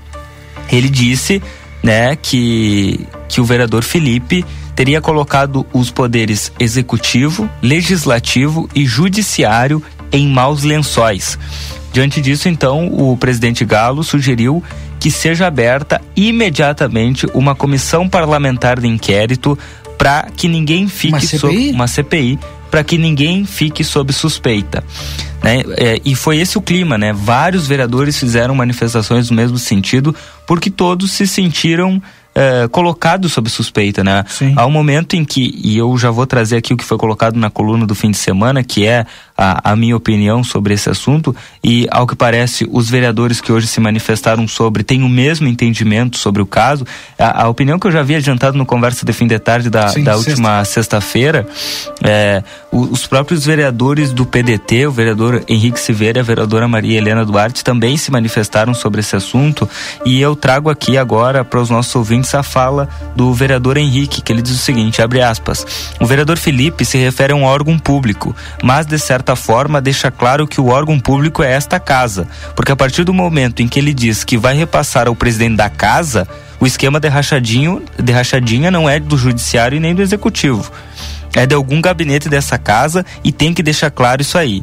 [0.70, 1.42] Ele disse,
[1.82, 4.44] né, que, que o vereador Felipe
[4.74, 11.38] teria colocado os poderes executivo, legislativo e judiciário em maus lençóis.
[11.92, 14.62] Diante disso, então, o presidente Galo sugeriu
[14.98, 19.58] que seja aberta imediatamente uma comissão parlamentar de inquérito
[19.98, 21.70] para que ninguém fique Uma sob CPI?
[21.72, 22.38] uma CPI
[22.70, 24.82] para que ninguém fique sob suspeita.
[25.42, 25.62] Né?
[25.76, 27.12] É, e foi esse o clima, né?
[27.12, 30.14] Vários vereadores fizeram manifestações no mesmo sentido,
[30.46, 32.00] porque todos se sentiram
[32.34, 34.24] é, colocados sob suspeita, né?
[34.56, 37.36] Há um momento em que, e eu já vou trazer aqui o que foi colocado
[37.36, 39.06] na coluna do fim de semana, que é
[39.42, 41.34] a, a minha opinião sobre esse assunto,
[41.64, 46.16] e ao que parece, os vereadores que hoje se manifestaram sobre têm o mesmo entendimento
[46.16, 46.86] sobre o caso.
[47.18, 49.88] A, a opinião que eu já havia adiantado no Conversa de Fim de Tarde da,
[49.88, 50.30] Sim, da sexta.
[50.30, 51.46] última sexta-feira,
[52.02, 56.98] é, o- os próprios vereadores do PDT, o vereador Henrique Silveira e a vereadora Maria
[56.98, 59.68] Helena Duarte também se manifestaram sobre esse assunto
[60.04, 64.32] e eu trago aqui agora para os nossos ouvintes a fala do vereador Henrique, que
[64.32, 65.66] ele diz o seguinte, abre aspas,
[66.00, 70.46] o vereador Felipe se refere a um órgão público, mas de certa forma deixa claro
[70.46, 73.92] que o órgão público é esta casa, porque a partir do momento em que ele
[73.92, 76.26] diz que vai repassar ao presidente da casa,
[76.60, 80.70] o esquema de rachadinho, de rachadinha não é do judiciário e nem do executivo
[81.34, 84.62] é de algum gabinete dessa casa e tem que deixar claro isso aí.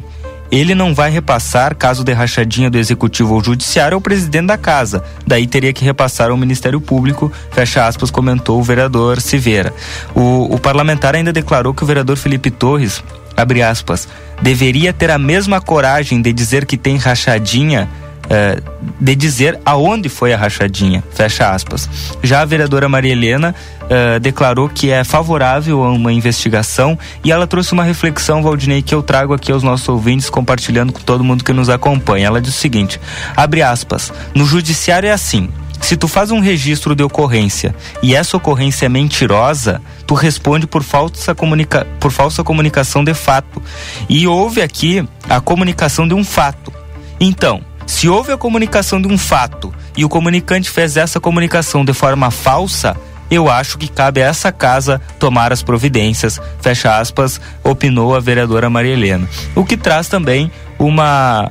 [0.50, 5.04] Ele não vai repassar, caso de rachadinha do executivo ou judiciário, ao presidente da casa.
[5.24, 9.72] Daí teria que repassar ao Ministério Público, fecha aspas, comentou o vereador Silveira.
[10.12, 13.02] O, o parlamentar ainda declarou que o vereador Felipe Torres,
[13.36, 14.08] abre aspas,
[14.42, 17.88] deveria ter a mesma coragem de dizer que tem rachadinha
[18.32, 18.60] eh,
[19.00, 21.90] de dizer aonde foi a rachadinha, fecha aspas.
[22.22, 23.52] Já a vereadora Maria Helena
[23.88, 28.94] eh, declarou que é favorável a uma investigação e ela trouxe uma reflexão, Valdinei, que
[28.94, 32.28] eu trago aqui aos nossos ouvintes, compartilhando com todo mundo que nos acompanha.
[32.28, 33.00] Ela diz o seguinte:
[33.34, 35.48] abre aspas, no judiciário é assim.
[35.80, 40.82] Se tu faz um registro de ocorrência e essa ocorrência é mentirosa, tu responde por
[40.82, 43.62] falsa, comunica por falsa comunicação de fato.
[44.08, 46.72] E houve aqui a comunicação de um fato.
[47.18, 51.92] Então, se houve a comunicação de um fato e o comunicante fez essa comunicação de
[51.92, 52.96] forma falsa,
[53.30, 58.68] eu acho que cabe a essa casa tomar as providências, fecha aspas, opinou a vereadora
[58.68, 59.28] Maria Helena.
[59.54, 61.50] O que traz também uma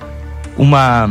[0.58, 1.10] uma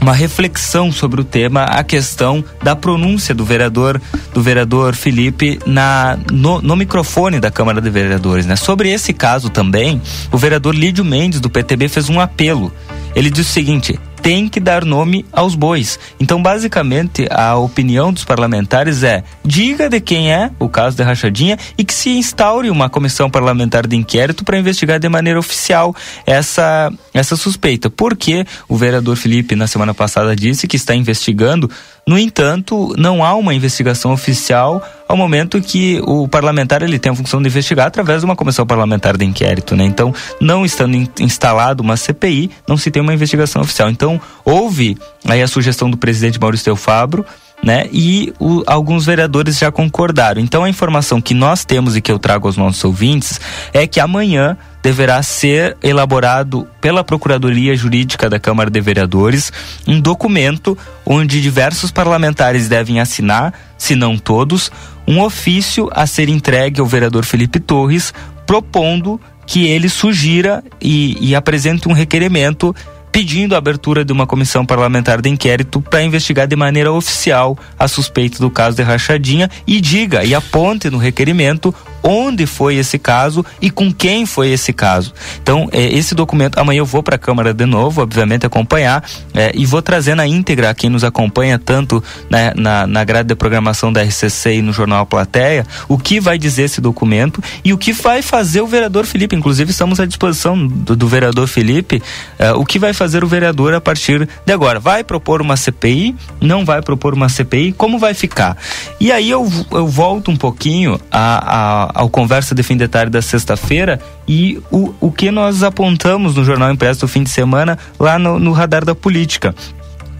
[0.00, 4.00] uma reflexão sobre o tema, a questão da pronúncia do vereador
[4.32, 8.56] do vereador Felipe na no, no microfone da Câmara de Vereadores, né?
[8.56, 10.00] Sobre esse caso também,
[10.32, 12.72] o vereador Lídio Mendes do PTB fez um apelo.
[13.14, 15.98] Ele disse o seguinte: tem que dar nome aos bois.
[16.18, 21.58] Então, basicamente, a opinião dos parlamentares é: diga de quem é o caso da rachadinha
[21.76, 25.94] e que se instaure uma comissão parlamentar de inquérito para investigar de maneira oficial
[26.26, 27.90] essa, essa suspeita.
[27.90, 31.70] Porque o vereador Felipe, na semana passada, disse que está investigando.
[32.06, 37.14] No entanto, não há uma investigação oficial ao momento que o parlamentar ele tem a
[37.14, 39.84] função de investigar através de uma comissão parlamentar de inquérito, né?
[39.84, 43.90] Então, não estando in- instalado uma CPI, não se tem uma investigação oficial.
[43.90, 44.96] Então, houve
[45.26, 47.24] aí a sugestão do presidente Maurício Del Fabro,
[47.62, 47.86] né?
[47.92, 50.40] E o- alguns vereadores já concordaram.
[50.40, 53.38] Então, a informação que nós temos e que eu trago aos nossos ouvintes
[53.72, 59.52] é que amanhã deverá ser elaborado pela Procuradoria Jurídica da Câmara de Vereadores
[59.86, 64.70] um documento onde diversos parlamentares devem assinar, se não todos,
[65.06, 68.14] um ofício a ser entregue ao vereador Felipe Torres,
[68.46, 72.74] propondo que ele sugira e, e apresente um requerimento
[73.10, 77.88] pedindo a abertura de uma comissão parlamentar de inquérito para investigar de maneira oficial a
[77.88, 83.44] suspeita do caso de rachadinha e diga e aponte no requerimento onde foi esse caso
[83.60, 85.12] e com quem foi esse caso.
[85.42, 89.52] Então, é, esse documento, amanhã eu vou para a Câmara de novo, obviamente, acompanhar é,
[89.54, 93.92] e vou trazer na íntegra quem nos acompanha tanto né, na, na grade de programação
[93.92, 97.92] da RCC e no Jornal Plateia, o que vai dizer esse documento e o que
[97.92, 99.36] vai fazer o vereador Felipe.
[99.36, 102.02] Inclusive, estamos à disposição do, do vereador Felipe,
[102.38, 104.80] é, o que vai fazer o vereador a partir de agora.
[104.80, 106.14] Vai propor uma CPI?
[106.40, 107.72] Não vai propor uma CPI?
[107.72, 108.56] Como vai ficar?
[108.98, 113.10] E aí eu, eu volto um pouquinho a, a, ao conversa de fim de tarde
[113.10, 117.78] da sexta-feira e o, o que nós apontamos no Jornal Impresso do fim de semana
[117.98, 119.54] lá no, no radar da política.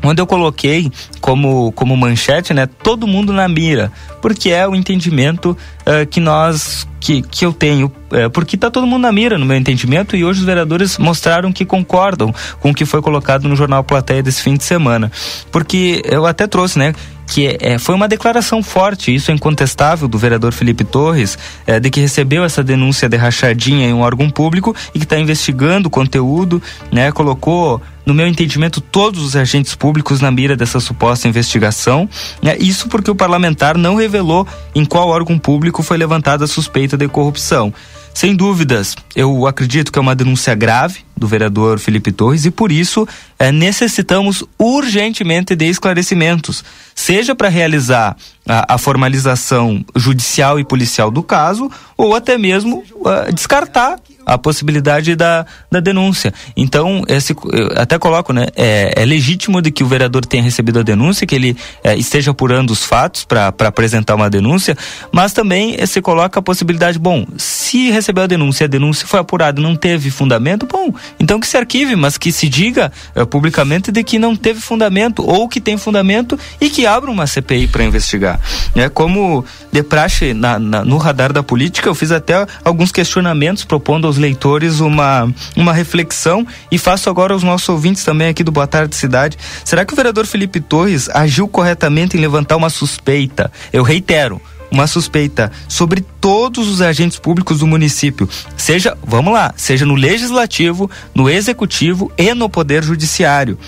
[0.02, 0.90] Onde eu coloquei
[1.20, 3.92] como, como manchete, né, todo mundo na mira,
[4.22, 8.86] porque é o entendimento eh, que nós que, que eu tenho, eh, porque está todo
[8.86, 12.74] mundo na mira no meu entendimento e hoje os vereadores mostraram que concordam com o
[12.74, 15.12] que foi colocado no jornal Plateia desse fim de semana,
[15.52, 16.94] porque eu até trouxe, né,
[17.30, 21.88] que é, foi uma declaração forte, isso é incontestável, do vereador Felipe Torres, é, de
[21.88, 25.90] que recebeu essa denúncia de rachadinha em um órgão público e que está investigando o
[25.90, 26.60] conteúdo,
[26.90, 27.12] né?
[27.12, 32.08] Colocou no meu entendimento, todos os agentes públicos na mira dessa suposta investigação.
[32.42, 32.56] Né?
[32.58, 37.06] Isso porque o parlamentar não revelou em qual órgão público foi levantada a suspeita de
[37.06, 37.72] corrupção.
[38.12, 42.72] Sem dúvidas, eu acredito que é uma denúncia grave do vereador Felipe Torres e por
[42.72, 43.06] isso
[43.38, 51.22] é, necessitamos urgentemente de esclarecimentos, seja para realizar a, a, formalização judicial e policial do
[51.22, 56.32] caso ou até mesmo uh, descartar a possibilidade da, da denúncia.
[56.56, 57.34] Então, esse,
[57.76, 58.46] até coloco, né?
[58.56, 62.30] É, é, legítimo de que o vereador tenha recebido a denúncia, que ele é, esteja
[62.30, 64.76] apurando os fatos para apresentar uma denúncia,
[65.12, 69.20] mas também é, se coloca a possibilidade, bom, se recebeu a denúncia, a denúncia foi
[69.20, 73.90] apurada não teve fundamento, bom, então que se arquive, mas que se diga é, publicamente
[73.90, 77.84] de que não teve fundamento ou que tem fundamento e que abra uma CPI para
[77.84, 78.40] investigar.
[78.74, 83.64] É como de praxe na, na, no radar da política, eu fiz até alguns questionamentos
[83.64, 88.50] propondo aos leitores uma, uma reflexão e faço agora aos nossos ouvintes também aqui do
[88.50, 89.38] Boa Tarde Cidade.
[89.64, 93.50] Será que o vereador Felipe Torres agiu corretamente em levantar uma suspeita?
[93.72, 94.40] Eu reitero,
[94.70, 100.90] uma suspeita sobre todos os agentes públicos do município, seja, vamos lá, seja no legislativo,
[101.14, 103.58] no executivo e no poder judiciário.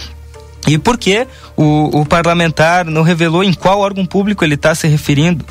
[0.67, 1.27] E por que
[1.57, 5.45] o, o parlamentar não revelou em qual órgão público ele está se referindo?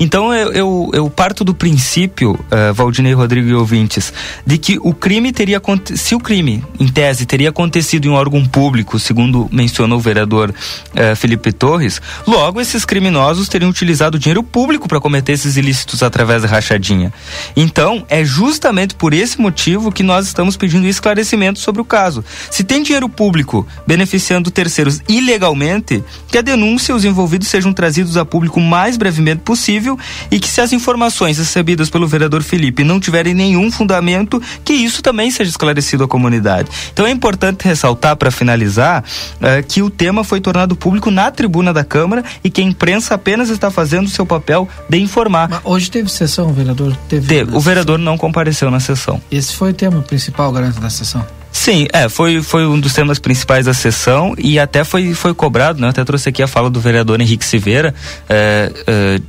[0.00, 4.12] Então eu, eu, eu, parto do princípio, uh, Valdinei Rodrigo e ouvintes,
[4.46, 5.60] de que o crime teria
[5.94, 10.50] se o crime, em tese, teria acontecido em um órgão público, segundo mencionou o vereador
[10.50, 16.42] uh, Felipe Torres, logo esses criminosos teriam utilizado dinheiro público para cometer esses ilícitos através
[16.42, 17.12] da rachadinha.
[17.56, 22.24] Então é justamente por esse motivo que nós estamos pedindo esclarecimento sobre o caso.
[22.50, 28.16] Se tem dinheiro público beneficiando terceiros ilegalmente, que a denúncia e os envolvidos sejam trazidos
[28.16, 29.98] a público o mais brevemente possível possível
[30.30, 35.02] e que se as informações recebidas pelo vereador Felipe não tiverem nenhum fundamento, que isso
[35.02, 36.70] também seja esclarecido à comunidade.
[36.92, 39.04] Então é importante ressaltar, para finalizar,
[39.36, 43.14] uh, que o tema foi tornado público na tribuna da Câmara e que a imprensa
[43.14, 45.48] apenas está fazendo o seu papel de informar.
[45.48, 46.96] Mas hoje teve sessão, vereador?
[47.08, 47.26] Teve.
[47.26, 47.54] teve.
[47.54, 49.20] O vereador não compareceu na sessão.
[49.30, 51.24] Esse foi o tema principal, garanto, da sessão?
[51.50, 55.80] Sim, é, foi, foi um dos temas principais da sessão e até foi, foi cobrado,
[55.80, 55.86] né?
[55.86, 57.94] Eu até trouxe aqui a fala do vereador Henrique Silveira,
[58.28, 59.20] é, é,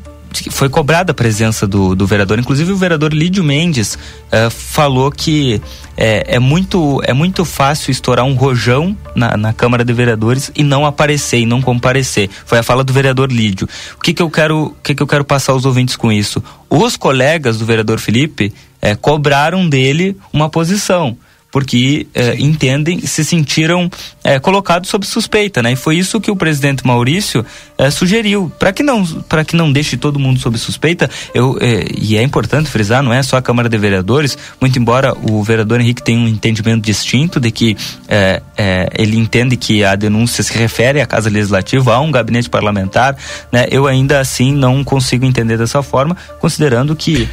[0.51, 2.39] foi cobrada a presença do, do vereador.
[2.39, 5.61] Inclusive o vereador Lídio Mendes uh, falou que
[5.97, 10.63] é, é, muito, é muito fácil estourar um rojão na, na, Câmara de Vereadores e
[10.63, 12.29] não aparecer e não comparecer.
[12.45, 13.67] Foi a fala do vereador Lídio.
[13.97, 16.41] O que, que eu quero, o que, que eu quero passar aos ouvintes com isso?
[16.69, 21.17] Os colegas do vereador Felipe é, cobraram dele uma posição
[21.51, 23.89] porque eh, entendem, se sentiram
[24.23, 25.71] eh, colocados sob suspeita, né?
[25.71, 27.45] E foi isso que o presidente Maurício
[27.79, 31.09] eh, sugeriu, para que não para que não deixe todo mundo sob suspeita.
[31.33, 31.57] Eu
[31.97, 35.79] e é importante frisar, não é só a Câmara de Vereadores, muito embora o vereador
[35.79, 37.77] Henrique tenha um entendimento distinto de que
[38.97, 43.15] ele entende que a denúncia se refere à Casa Legislativa, a um gabinete parlamentar,
[43.51, 43.65] né?
[43.71, 47.29] Eu ainda assim não consigo entender dessa forma, considerando que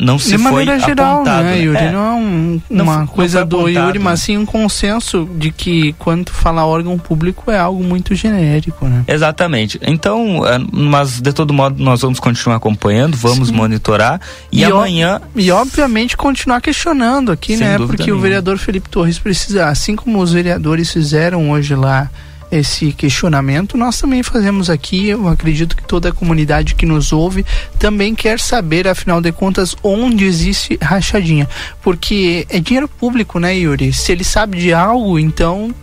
[0.00, 1.78] não se de foi geral, apontado, né, Yuri?
[1.78, 5.50] É, não é um, uma não, coisa não do Yuri, mas sim um consenso de
[5.50, 9.04] que quando fala órgão público é algo muito genérico, né?
[9.06, 9.78] Exatamente.
[9.84, 13.54] Então, é, mas de todo modo nós vamos continuar acompanhando, vamos sim.
[13.54, 14.20] monitorar
[14.50, 17.78] e, e amanhã e obviamente continuar questionando aqui, né?
[17.78, 18.18] Porque nenhuma.
[18.18, 22.10] o vereador Felipe Torres precisa, assim como os vereadores fizeram hoje lá
[22.52, 25.08] esse questionamento, nós também fazemos aqui.
[25.08, 27.46] Eu acredito que toda a comunidade que nos ouve
[27.78, 31.48] também quer saber, afinal de contas, onde existe rachadinha.
[31.80, 33.92] Porque é dinheiro público, né, Yuri?
[33.94, 35.74] Se ele sabe de algo, então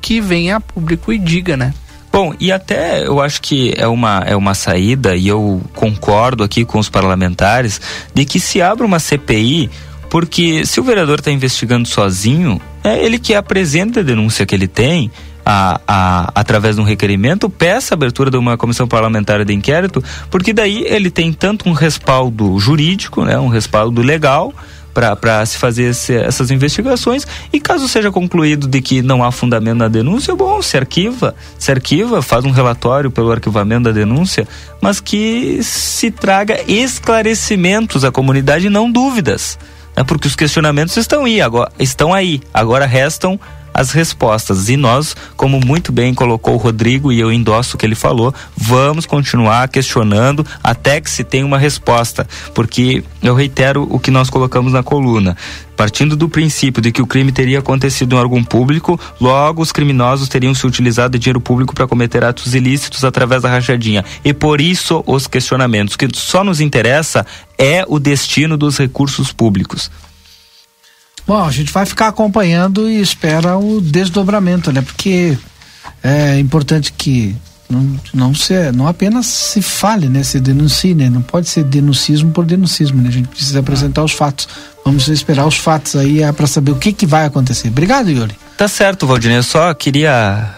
[0.00, 1.74] que venha a público e diga, né?
[2.14, 6.64] Bom, e até eu acho que é uma, é uma saída, e eu concordo aqui
[6.64, 7.80] com os parlamentares,
[8.14, 9.68] de que se abra uma CPI,
[10.08, 14.68] porque se o vereador está investigando sozinho, é ele que apresenta a denúncia que ele
[14.68, 15.10] tem,
[15.44, 20.00] a, a, através de um requerimento, peça a abertura de uma comissão parlamentar de inquérito,
[20.30, 24.54] porque daí ele tem tanto um respaldo jurídico, né, um respaldo legal,
[24.94, 29.78] para se fazer esse, essas investigações e caso seja concluído de que não há fundamento
[29.78, 34.46] na denúncia, bom, se arquiva, se arquiva, faz um relatório pelo arquivamento da denúncia,
[34.80, 39.58] mas que se traga esclarecimentos à comunidade não dúvidas,
[39.96, 40.04] né?
[40.04, 43.38] porque os questionamentos estão aí, agora, estão aí, agora restam
[43.74, 44.68] as respostas.
[44.68, 48.32] E nós, como muito bem colocou o Rodrigo e eu endosso o que ele falou,
[48.56, 54.30] vamos continuar questionando até que se tenha uma resposta, porque eu reitero o que nós
[54.30, 55.36] colocamos na coluna.
[55.76, 60.28] Partindo do princípio de que o crime teria acontecido em órgão público, logo os criminosos
[60.28, 64.04] teriam se utilizado de dinheiro público para cometer atos ilícitos através da rachadinha.
[64.24, 65.94] E por isso os questionamentos.
[65.94, 67.26] O que só nos interessa
[67.58, 69.90] é o destino dos recursos públicos.
[71.26, 74.82] Bom, a gente vai ficar acompanhando e espera o desdobramento, né?
[74.82, 75.36] Porque
[76.02, 77.34] é importante que
[77.68, 80.22] não, não, se, não apenas se fale, né?
[80.22, 81.08] Se denuncie, né?
[81.08, 83.08] Não pode ser denuncismo por denuncismo, né?
[83.08, 84.48] A gente precisa apresentar os fatos.
[84.84, 87.68] Vamos esperar os fatos aí é, para saber o que, que vai acontecer.
[87.68, 88.36] Obrigado, Yuri.
[88.56, 89.38] Tá certo, Valdinei.
[89.38, 90.54] Eu só queria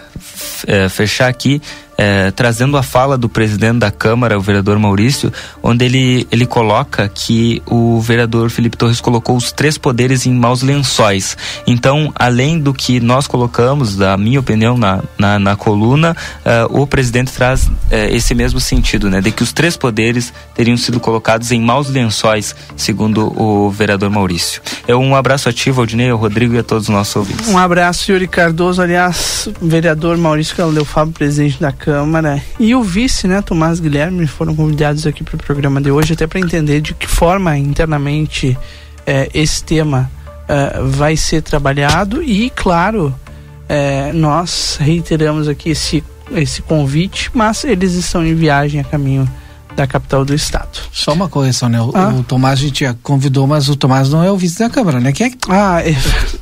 [0.89, 1.61] fechar aqui
[1.97, 7.09] é, trazendo a fala do presidente da Câmara, o vereador Maurício, onde ele, ele coloca
[7.09, 11.35] que o vereador Felipe Torres colocou os três poderes em maus lençóis.
[11.65, 16.15] Então, além do que nós colocamos, da minha opinião, na, na, na coluna,
[16.45, 17.73] uh, o presidente traz uh,
[18.11, 19.19] esse mesmo sentido, né?
[19.19, 24.61] De que os três poderes teriam sido colocados em maus lençóis, segundo o vereador Maurício.
[24.87, 27.47] É um abraço ativo, Aldinei, ao Rodrigo e a todos os nossos ouvintes.
[27.47, 33.27] Um abraço, Yuri Cardoso, aliás, vereador Maurício Caleu Fábio, presidente da Câmara e o vice,
[33.27, 36.93] né, Tomás Guilherme, foram convidados aqui para o programa de hoje, até para entender de
[36.93, 38.57] que forma internamente
[39.05, 40.09] eh, esse tema
[40.47, 43.13] eh, vai ser trabalhado e, claro,
[43.67, 49.27] eh, nós reiteramos aqui esse, esse convite, mas eles estão em viagem a caminho
[49.77, 50.79] da capital do estado.
[50.91, 51.79] Só uma correção, né?
[51.79, 52.09] O, ah.
[52.09, 55.11] o Tomás a gente convidou, mas o Tomás não é o vice da Câmara, né?
[55.11, 55.31] Quem é?
[55.49, 55.95] Ah, é,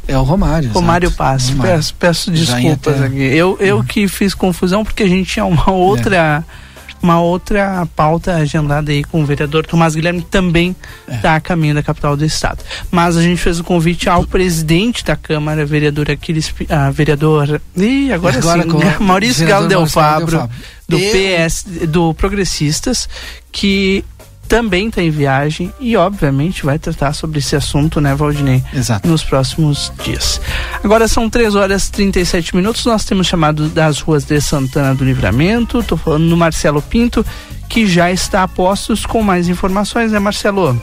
[0.07, 0.71] é o Romário.
[0.71, 1.51] Romário Paz.
[1.51, 3.17] Peço, peço desculpas aqui.
[3.17, 3.83] Eu, eu uhum.
[3.83, 6.43] que fiz confusão porque a gente tinha uma outra.
[6.51, 6.64] É
[7.05, 10.75] uma outra pauta agendada aí com o vereador Tomás Guilherme, que também
[11.07, 11.35] está é.
[11.37, 12.63] a caminho da capital do estado.
[12.89, 18.11] Mas a gente fez o convite ao presidente da Câmara, vereador Aquiles, ah, vereador, e
[18.11, 18.97] agora, agora sim, né?
[18.99, 20.49] Maurício Galo Del Fabro,
[20.89, 20.97] do.
[20.97, 23.07] PS, do Progressistas,
[23.51, 24.03] que
[24.47, 28.63] também está em viagem e, obviamente, vai tratar sobre esse assunto, né, Valdinei?
[28.73, 29.07] Exato.
[29.07, 30.39] Nos próximos dias.
[30.83, 32.85] Agora são 3 horas e 37 minutos.
[32.85, 35.79] Nós temos chamado das ruas de Santana do Livramento.
[35.79, 37.25] Estou falando do Marcelo Pinto,
[37.67, 40.79] que já está a postos com mais informações, né, Marcelo?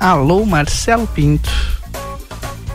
[0.00, 1.50] Alô, Marcelo Pinto.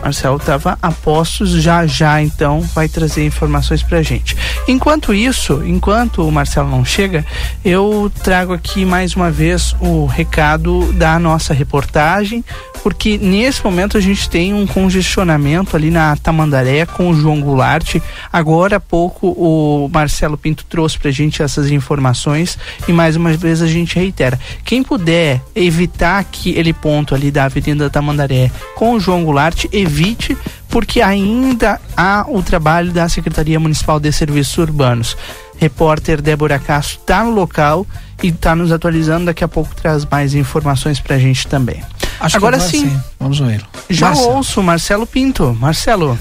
[0.02, 4.36] Marcelo estava a postos, já já então vai trazer informações pra gente.
[4.70, 7.26] Enquanto isso, enquanto o Marcelo não chega,
[7.64, 12.44] eu trago aqui mais uma vez o recado da nossa reportagem,
[12.80, 17.96] porque nesse momento a gente tem um congestionamento ali na Tamandaré com o João Goulart.
[18.32, 22.56] Agora há pouco o Marcelo Pinto trouxe pra gente essas informações
[22.86, 24.38] e mais uma vez a gente reitera.
[24.64, 30.38] Quem puder evitar aquele ponto ali da Avenida Tamandaré com o João Goulart, evite
[30.70, 35.16] porque ainda há o trabalho da Secretaria Municipal de Serviços Urbanos.
[35.58, 37.86] Repórter Débora Castro está no local
[38.22, 39.26] e está nos atualizando.
[39.26, 41.82] Daqui a pouco traz mais informações para a gente também.
[42.18, 43.62] Acho Agora sim, sim, vamos ver.
[43.88, 44.30] Já Marcelo.
[44.30, 45.56] ouço Marcelo Pinto.
[45.60, 46.18] Marcelo.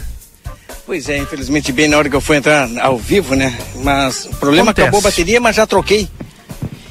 [0.86, 3.56] Pois é, infelizmente bem na hora que eu fui entrar ao vivo, né?
[3.84, 4.88] Mas o problema Acontece.
[4.88, 6.10] acabou a bateria, mas já troquei.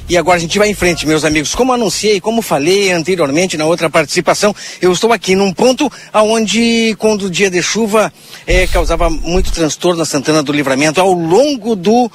[0.09, 1.53] E agora a gente vai em frente, meus amigos.
[1.53, 7.27] Como anunciei, como falei anteriormente na outra participação, eu estou aqui num ponto aonde, quando
[7.27, 8.11] o dia de chuva
[8.47, 12.11] é, causava muito transtorno na Santana do Livramento, ao longo do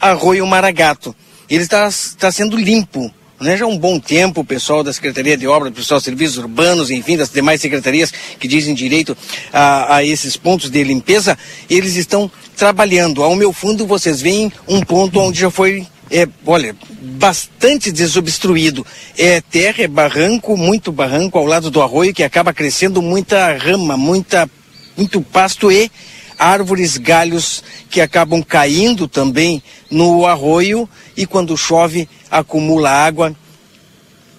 [0.00, 1.14] Arroio Maragato.
[1.48, 3.14] Ele está, está sendo limpo.
[3.40, 6.04] Né, já há um bom tempo, o pessoal da Secretaria de Obras, o pessoal de
[6.04, 9.16] Serviços Urbanos, enfim, das demais secretarias que dizem direito
[9.52, 11.38] a, a esses pontos de limpeza,
[11.70, 13.22] eles estão trabalhando.
[13.22, 18.84] Ao meu fundo, vocês veem um ponto onde já foi é, olha, bastante desobstruído.
[19.16, 23.96] É terra, é barranco, muito barranco ao lado do arroio que acaba crescendo muita rama,
[23.96, 24.50] muita,
[24.96, 25.90] muito pasto e
[26.38, 33.36] árvores, galhos que acabam caindo também no arroio e quando chove acumula água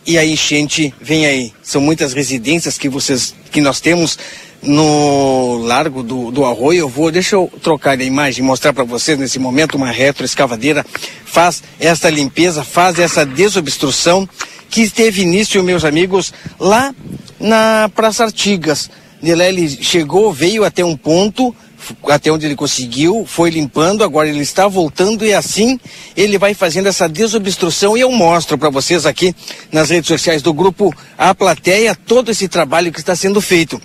[0.06, 1.54] e a enchente vem aí.
[1.62, 4.18] São muitas residências que vocês que nós temos
[4.62, 6.80] no largo do, do arroio.
[6.80, 10.86] Eu vou, deixa eu trocar a imagem e mostrar para vocês nesse momento uma retroescavadeira
[11.26, 14.28] faz essa limpeza, faz essa desobstrução
[14.70, 16.94] que teve início, meus amigos, lá
[17.40, 18.90] na Praça Artigas.
[19.22, 21.56] Nela ele chegou, veio até um ponto,
[22.10, 25.80] até onde ele conseguiu, foi limpando, agora ele está voltando e assim
[26.16, 29.36] ele vai fazendo essa desobstrução e eu mostro para vocês aqui
[29.72, 33.82] nas redes sociais do grupo A Plateia todo esse trabalho que está sendo feito.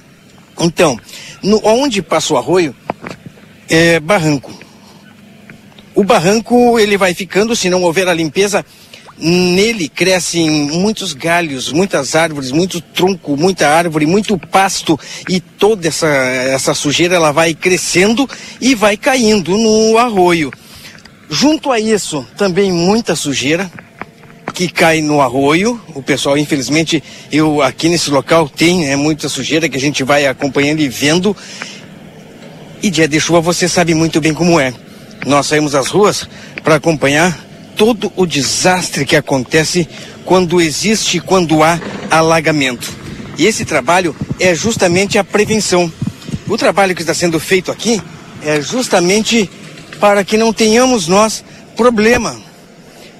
[0.60, 0.98] Então,
[1.42, 2.74] no, onde passa o arroio,
[3.68, 4.52] é barranco.
[5.94, 8.64] O barranco ele vai ficando, se não houver a limpeza
[9.18, 16.06] Nele crescem muitos galhos, muitas árvores, muito tronco, muita árvore, muito pasto e toda essa,
[16.06, 18.28] essa sujeira ela vai crescendo
[18.60, 20.52] e vai caindo no arroio.
[21.30, 23.70] Junto a isso, também muita sujeira
[24.56, 25.78] que cai no arroio.
[25.94, 30.26] O pessoal, infelizmente, eu aqui nesse local tem é muita sujeira que a gente vai
[30.26, 31.36] acompanhando e vendo.
[32.82, 34.72] E dia de chuva você sabe muito bem como é.
[35.26, 36.26] Nós saímos às ruas
[36.64, 37.38] para acompanhar
[37.76, 39.86] todo o desastre que acontece
[40.24, 41.78] quando existe, quando há
[42.10, 42.90] alagamento.
[43.36, 45.92] E esse trabalho é justamente a prevenção.
[46.48, 48.00] O trabalho que está sendo feito aqui
[48.42, 49.50] é justamente
[50.00, 51.44] para que não tenhamos nós
[51.76, 52.46] problema.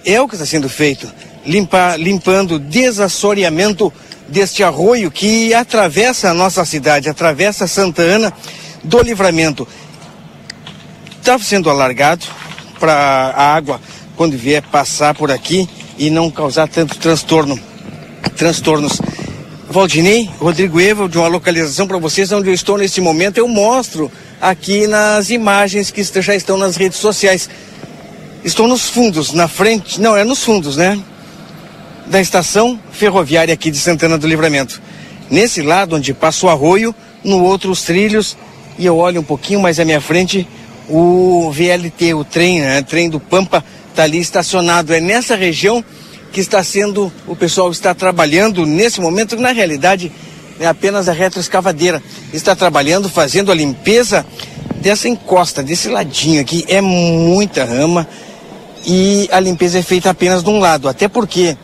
[0.02, 1.12] É o que está sendo feito,
[1.46, 3.92] limpar, limpando desassoreamento
[4.28, 8.32] deste arroio que atravessa a nossa cidade, atravessa Santa Ana
[8.82, 9.66] do Livramento.
[11.18, 12.26] Está sendo alargado
[12.78, 13.80] para a água
[14.16, 15.68] quando vier passar por aqui
[15.98, 17.58] e não causar tanto transtorno,
[18.36, 19.00] transtornos.
[19.68, 24.10] Valdinei, Rodrigo Evo, de uma localização para vocês onde eu estou nesse momento, eu mostro
[24.40, 27.48] aqui nas imagens que já estão nas redes sociais.
[28.44, 30.98] Estou nos fundos, na frente, não, é nos fundos, né?
[32.06, 34.80] Da estação ferroviária aqui de Santana do Livramento.
[35.30, 36.94] Nesse lado onde passa o arroio,
[37.24, 38.36] no outro os trilhos,
[38.78, 40.46] e eu olho um pouquinho mais à minha frente
[40.88, 42.82] o VLT, o trem, né?
[42.82, 44.94] Trem do Pampa está ali estacionado.
[44.94, 45.84] É nessa região
[46.32, 50.12] que está sendo, o pessoal está trabalhando nesse momento, na realidade
[50.60, 52.02] é apenas a retroescavadeira.
[52.32, 54.24] Está trabalhando, fazendo a limpeza
[54.76, 56.64] dessa encosta, desse ladinho aqui.
[56.68, 58.06] É muita rama
[58.86, 61.56] e a limpeza é feita apenas de um lado, até porque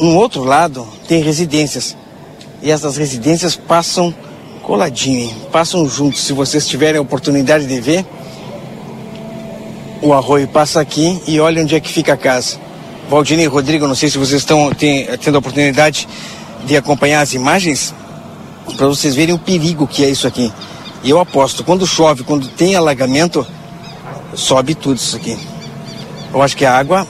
[0.00, 1.96] no outro lado tem residências.
[2.62, 4.14] E essas residências passam
[4.62, 6.22] coladinho, passam juntos.
[6.22, 8.04] Se vocês tiverem a oportunidade de ver,
[10.02, 12.58] o arroio passa aqui e olha onde é que fica a casa.
[13.08, 16.08] Valdinei e Rodrigo, não sei se vocês estão tem, tendo a oportunidade
[16.64, 17.94] de acompanhar as imagens,
[18.76, 20.52] para vocês verem o perigo que é isso aqui.
[21.02, 23.46] E eu aposto, quando chove, quando tem alagamento,
[24.34, 25.36] sobe tudo isso aqui.
[26.32, 27.06] Eu acho que a água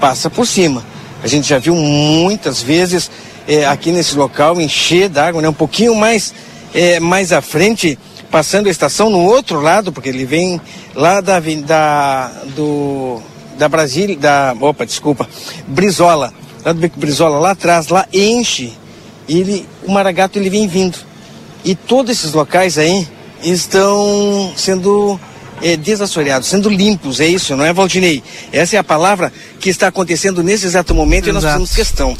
[0.00, 0.93] passa por cima.
[1.24, 3.10] A gente já viu muitas vezes
[3.48, 5.48] é, aqui nesse local encher d'água, né?
[5.48, 6.34] Um pouquinho mais,
[6.74, 7.98] é, mais à frente,
[8.30, 10.60] passando a estação no outro lado, porque ele vem
[10.94, 13.22] lá da, da do
[13.56, 15.26] da Brasília, da opa, desculpa,
[15.66, 16.30] Brizola,
[16.62, 18.74] lá do Beco Brizola, lá atrás, lá enche.
[19.26, 20.98] Ele, o Maragato ele vem vindo.
[21.64, 23.08] E todos esses locais aí
[23.42, 25.18] estão sendo
[25.62, 28.22] é, desassoreados, sendo limpos, é isso, não é, Valdinei?
[28.52, 31.30] Essa é a palavra que está acontecendo nesse exato momento Exato.
[31.30, 32.16] e nós fazemos questão.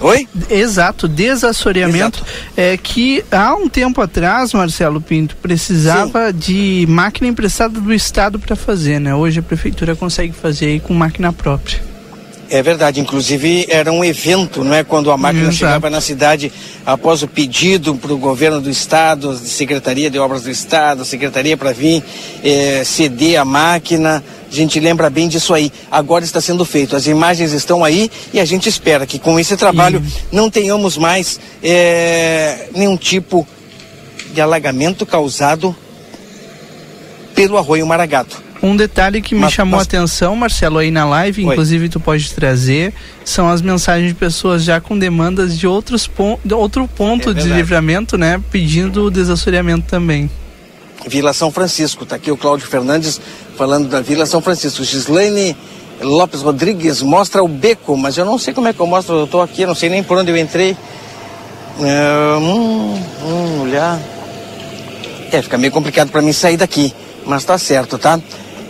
[0.00, 0.28] Oi?
[0.50, 2.18] Exato, desassoreamento.
[2.18, 2.52] Exato.
[2.56, 6.38] É que há um tempo atrás, Marcelo Pinto, precisava Sim.
[6.38, 9.14] de máquina emprestada do Estado para fazer, né?
[9.14, 11.95] Hoje a prefeitura consegue fazer aí com máquina própria.
[12.48, 14.84] É verdade, inclusive era um evento, não é?
[14.84, 15.56] Quando a máquina Exato.
[15.56, 16.52] chegava na cidade
[16.84, 21.72] após o pedido para o governo do estado, Secretaria de Obras do Estado, Secretaria para
[21.72, 22.04] vir
[22.44, 24.22] é, ceder a máquina.
[24.48, 25.72] A gente lembra bem disso aí.
[25.90, 26.94] Agora está sendo feito.
[26.94, 31.40] As imagens estão aí e a gente espera que com esse trabalho não tenhamos mais
[31.60, 33.46] é, nenhum tipo
[34.32, 35.74] de alagamento causado
[37.34, 38.45] pelo arroio Maragato.
[38.62, 39.82] Um detalhe que me mas, chamou mas...
[39.82, 41.52] a atenção, Marcelo, aí na live, Oi.
[41.52, 42.92] inclusive tu pode trazer,
[43.24, 47.34] são as mensagens de pessoas já com demandas de outros pon de outro ponto é
[47.34, 48.40] de livramento, né?
[48.50, 50.30] Pedindo o desassoreamento também.
[51.06, 53.20] Vila São Francisco, tá aqui o Cláudio Fernandes
[53.56, 54.82] falando da Vila São Francisco.
[54.82, 55.56] Gislaine
[56.00, 59.26] Lopes Rodrigues mostra o beco, mas eu não sei como é que eu mostro, eu
[59.26, 60.76] tô aqui, eu não sei nem por onde eu entrei.
[61.80, 63.98] É, hum, hum, olhar.
[65.30, 66.92] É, fica meio complicado para mim sair daqui,
[67.26, 68.20] mas tá certo, tá?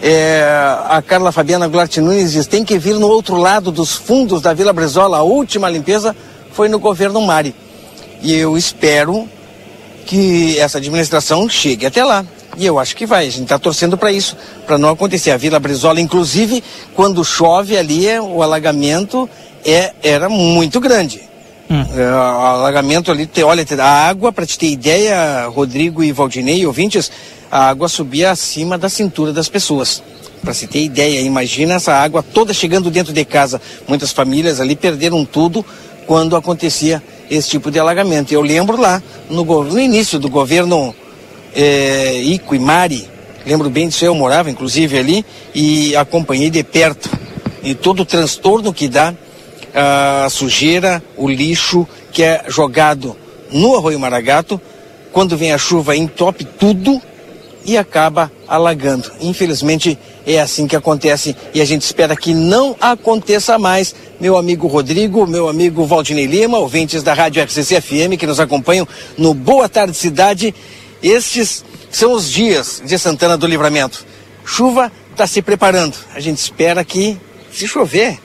[0.03, 0.45] É,
[0.89, 4.53] a Carla Fabiana Glart Nunes diz, tem que vir no outro lado dos fundos da
[4.53, 5.19] Vila Brezola.
[5.19, 6.15] A última limpeza
[6.53, 7.55] foi no governo Mari.
[8.23, 9.29] E eu espero
[10.05, 12.25] que essa administração chegue até lá.
[12.57, 13.27] E eu acho que vai.
[13.27, 14.37] A gente está torcendo para isso,
[14.67, 15.31] para não acontecer.
[15.31, 16.63] A Vila Brizola, inclusive,
[16.95, 19.29] quando chove ali, é, o alagamento
[19.65, 21.26] é, era muito grande.
[21.71, 21.85] Hum.
[21.97, 27.11] É, alagamento ali, te, olha, a água, para te ter ideia, Rodrigo e Valdinei, ouvintes,
[27.51, 30.03] a água subia acima da cintura das pessoas.
[30.43, 33.61] Para se ter ideia, imagina essa água toda chegando dentro de casa.
[33.89, 35.65] Muitas famílias ali perderam tudo
[36.07, 38.33] quando acontecia esse tipo de alagamento.
[38.33, 40.95] Eu lembro lá, no, no início do governo
[41.55, 43.09] é, Ico e Mari,
[43.45, 47.11] lembro bem disso, eu morava inclusive ali e acompanhei de perto.
[47.63, 49.13] E todo o transtorno que dá
[49.77, 53.15] a sujeira, o lixo que é jogado
[53.53, 54.59] no Arroio Maragato,
[55.13, 57.01] quando vem a chuva entope tudo
[57.65, 59.11] e acaba alagando.
[59.21, 64.67] Infelizmente é assim que acontece e a gente espera que não aconteça mais meu amigo
[64.67, 69.69] Rodrigo, meu amigo Valdinei Lima, ouvintes da Rádio RCC FM que nos acompanham no Boa
[69.69, 70.55] Tarde Cidade.
[71.03, 74.07] Estes são os dias de Santana do Livramento.
[74.45, 75.97] Chuva está se preparando.
[76.15, 77.19] A gente espera que,
[77.53, 78.19] se chover,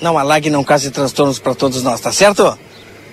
[0.00, 2.58] não alague não cause transtornos para todos nós, tá certo?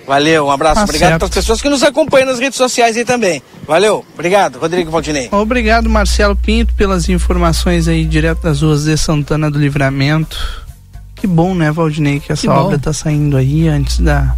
[0.06, 0.76] Valeu, um abraço.
[0.76, 3.42] Tá obrigado para as pessoas que nos acompanham nas redes sociais aí também.
[3.66, 5.28] Valeu, obrigado, Rodrigo Valdinei.
[5.30, 10.66] Obrigado, Marcelo Pinto, pelas informações aí direto das ruas de Santana do Livramento.
[11.14, 14.34] Que bom, né, Valdinei, que essa que obra está saindo aí antes da,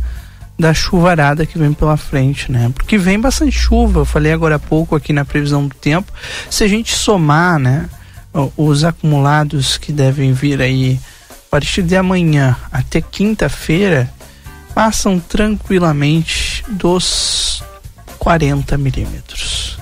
[0.59, 2.73] da chuvarada que vem pela frente, né?
[2.75, 6.13] Porque vem bastante chuva, eu falei agora há pouco aqui na previsão do tempo.
[6.51, 7.89] Se a gente somar, né,
[8.57, 10.99] os acumulados que devem vir aí
[11.51, 14.11] partir de amanhã até quinta-feira,
[14.75, 17.63] passam tranquilamente dos
[18.19, 19.79] 40 milímetros.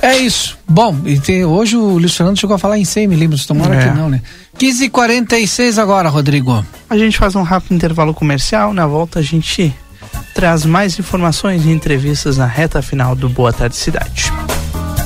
[0.00, 0.56] É isso.
[0.66, 3.88] Bom, e tem, hoje o Luiz Fernando chegou a falar em 100 milímetros, tomara é.
[3.88, 4.22] que não, né?
[4.56, 6.64] 15h46 agora, Rodrigo.
[6.88, 9.74] A gente faz um rápido intervalo comercial, na volta a gente
[10.34, 14.32] traz mais informações e entrevistas na reta final do Boa Tarde Cidade.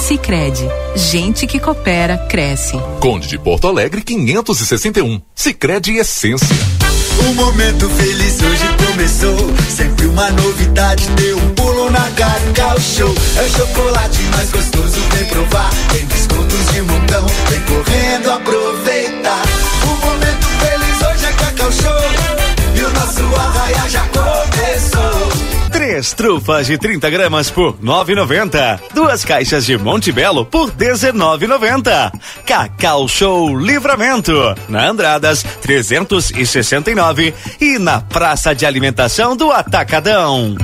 [0.00, 2.76] Sicredi, gente que coopera cresce.
[3.00, 5.20] Conde de Porto Alegre 561.
[5.34, 6.48] Sicredi Essência.
[7.28, 9.36] Um momento feliz hoje começou.
[9.68, 13.14] Sempre uma novidade, deu um pulo na Cacau Show.
[13.36, 15.70] É o chocolate mais gostoso, vem provar.
[15.92, 19.42] Tem descontos de montão, vem correndo aproveitar.
[19.84, 22.74] O momento feliz hoje é Cacau Show.
[22.74, 24.19] E o nosso arraia já.
[25.90, 28.80] Três trufas de 30 gramas por 9,90.
[28.94, 32.12] Duas caixas de Monte Belo por 19,90.
[32.46, 34.32] Cacau Show Livramento.
[34.68, 40.54] Na Andradas 369 e na Praça de Alimentação do Atacadão.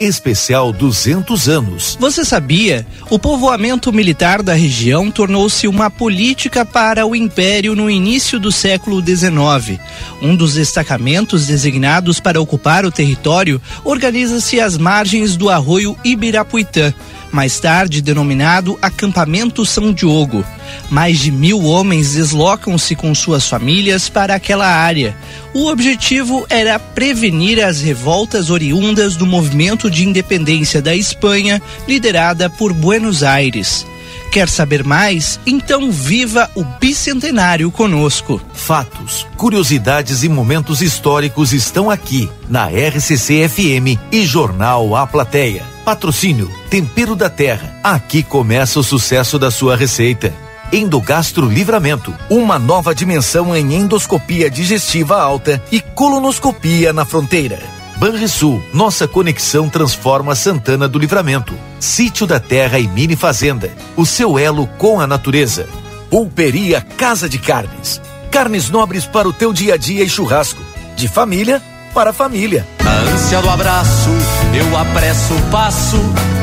[0.00, 1.96] Especial 200 anos.
[1.98, 2.86] Você sabia?
[3.10, 9.04] O povoamento militar da região tornou-se uma política para o império no início do século
[9.04, 9.80] XIX.
[10.22, 16.94] Um dos destacamentos designados para ocupar o território organiza-se às margens do arroio Ibirapuitã
[17.32, 20.44] mais tarde denominado Acampamento São Diogo.
[20.90, 25.16] Mais de mil homens deslocam-se com suas famílias para aquela área.
[25.54, 32.72] O objetivo era prevenir as revoltas oriundas do movimento de independência da Espanha, liderada por
[32.72, 33.86] Buenos Aires.
[34.30, 35.40] Quer saber mais?
[35.46, 38.40] Então viva o bicentenário conosco.
[38.52, 45.77] Fatos, curiosidades e momentos históricos estão aqui na RCC FM e Jornal A Plateia.
[45.88, 47.80] Patrocínio Tempero da Terra.
[47.82, 50.34] Aqui começa o sucesso da sua receita.
[50.70, 57.58] Endogastro Livramento, uma nova dimensão em endoscopia digestiva alta e colonoscopia na fronteira.
[57.96, 61.54] Banrisul, nossa conexão transforma Santana do Livramento.
[61.80, 65.66] Sítio da Terra e Mini Fazenda, o seu elo com a natureza.
[66.10, 67.98] Pulperia Casa de Carnes,
[68.30, 70.60] carnes nobres para o teu dia a dia e churrasco.
[70.94, 71.62] De família
[71.94, 72.66] para família.
[72.84, 74.10] Na ânsia do abraço,
[74.58, 75.96] eu apresso o passo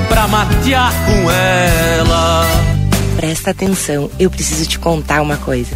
[0.08, 2.46] pra matear com ela.
[3.18, 5.76] Presta atenção, eu preciso te contar uma coisa.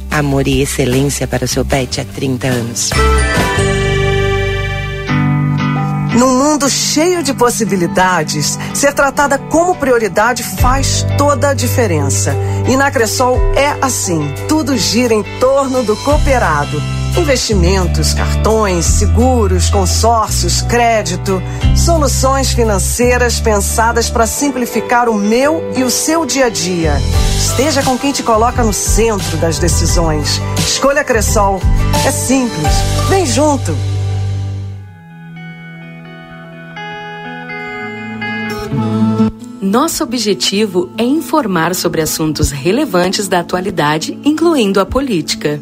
[0.11, 2.89] Amor e excelência para o seu pet há 30 anos.
[6.13, 12.35] Num mundo cheio de possibilidades, ser tratada como prioridade faz toda a diferença.
[12.69, 17.00] E na Cressol é assim: tudo gira em torno do cooperado.
[17.17, 21.41] Investimentos, cartões, seguros, consórcios, crédito,
[21.75, 26.93] soluções financeiras pensadas para simplificar o meu e o seu dia a dia.
[27.37, 30.41] Esteja com quem te coloca no centro das decisões.
[30.57, 31.59] Escolha Cressol.
[32.05, 32.73] É simples.
[33.09, 33.75] Vem junto.
[39.61, 45.61] Nosso objetivo é informar sobre assuntos relevantes da atualidade, incluindo a política.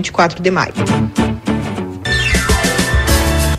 [0.01, 0.73] 24 de maio.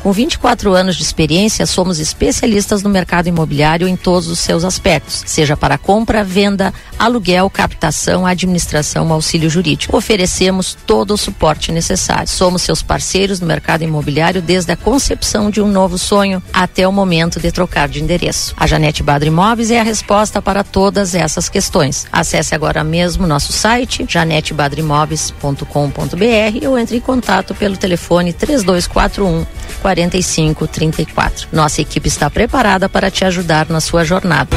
[0.02, 5.22] Com 24 anos de experiência, somos especialistas no mercado imobiliário em todos os seus aspectos,
[5.26, 9.96] seja para compra, venda, aluguel, captação, administração, auxílio jurídico.
[9.96, 12.26] Oferecemos todo o suporte necessário.
[12.26, 16.92] Somos seus parceiros no mercado imobiliário desde a concepção de um novo sonho até o
[16.92, 18.56] momento de trocar de endereço.
[18.56, 22.08] A Janete Badro Imóveis é a resposta para todas essas questões.
[22.10, 29.46] Acesse agora mesmo nosso site janetebadrimóveis.com.br ou entre em contato pelo telefone 3241
[29.94, 31.48] 4534.
[31.52, 34.56] Nossa equipe está preparada para te ajudar na sua jornada.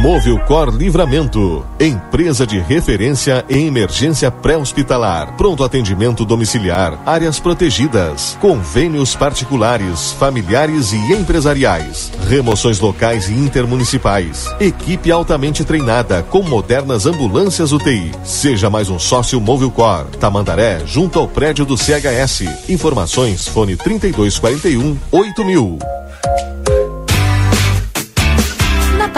[0.00, 10.12] Movilcor Livramento, empresa de referência em emergência pré-hospitalar, pronto atendimento domiciliar, áreas protegidas, convênios particulares,
[10.12, 18.10] familiares e empresariais, remoções locais e intermunicipais, equipe altamente treinada com modernas ambulâncias UTI.
[18.24, 22.70] Seja mais um sócio Movilcor, Tamandaré, junto ao prédio do CHS.
[22.70, 25.78] Informações fone 3241 8000.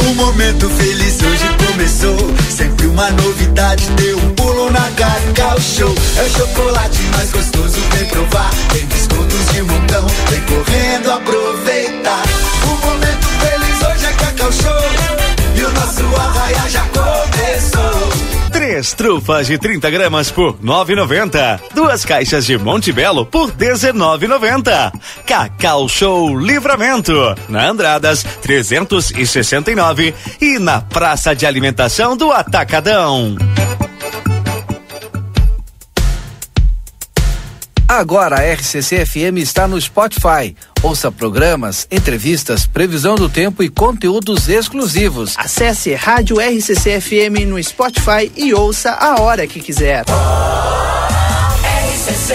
[0.00, 2.16] Um momento feliz hoje começou.
[2.50, 5.94] Sempre uma novidade, deu um pulo na Cacau Show.
[6.16, 8.50] É o chocolate mais gostoso, vem provar.
[8.72, 12.22] Tem descontos de montão, vem correndo aproveitar.
[12.64, 14.82] O momento feliz hoje é Cacau Show.
[15.56, 18.11] E o nosso arraia já começou.
[18.62, 21.60] Três trufas de 30 gramas por 9,90.
[21.74, 24.92] Duas caixas de Monte Belo por 19,90.
[25.26, 27.12] Cacau Show Livramento.
[27.48, 33.36] Na Andradas 369 e na Praça de Alimentação do Atacadão.
[37.88, 40.56] Agora a RCC FM está no Spotify.
[40.82, 45.34] Ouça programas, entrevistas, previsão do tempo e conteúdos exclusivos.
[45.38, 50.04] Acesse Rádio RCC FM no Spotify e ouça a hora que quiser.
[51.94, 52.34] RCC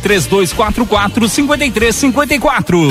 [0.00, 2.90] 3244 5354.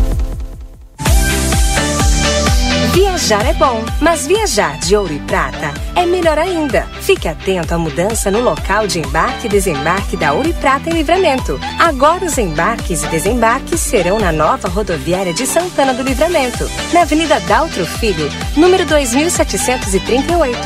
[2.93, 6.85] Viajar é bom, mas viajar de ouro e prata é melhor ainda.
[7.01, 10.93] Fique atento à mudança no local de embarque e desembarque da Ouro e Prata em
[10.93, 11.57] Livramento.
[11.79, 17.39] Agora os embarques e desembarques serão na nova rodoviária de Santana do Livramento, na Avenida
[17.41, 20.57] Daltro Filho, número 2738.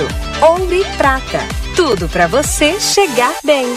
[0.42, 1.40] Ouro e Prata.
[1.76, 3.68] Tudo para você chegar bem.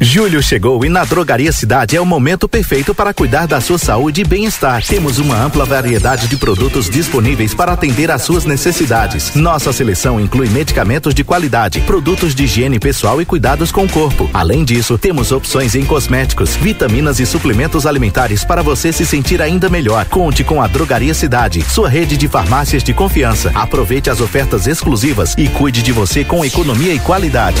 [0.00, 4.20] Julho chegou e na Drogaria Cidade é o momento perfeito para cuidar da sua saúde
[4.20, 4.84] e bem-estar.
[4.86, 9.34] Temos uma ampla variedade de produtos disponíveis para atender às suas necessidades.
[9.34, 14.30] Nossa seleção inclui medicamentos de qualidade, produtos de higiene pessoal e cuidados com o corpo.
[14.32, 19.68] Além disso, temos opções em cosméticos, vitaminas e suplementos alimentares para você se sentir ainda
[19.68, 20.04] melhor.
[20.04, 23.50] Conte com a Drogaria Cidade, sua rede de farmácias de confiança.
[23.52, 27.60] Aproveite as ofertas exclusivas e cuide de você com economia e qualidade.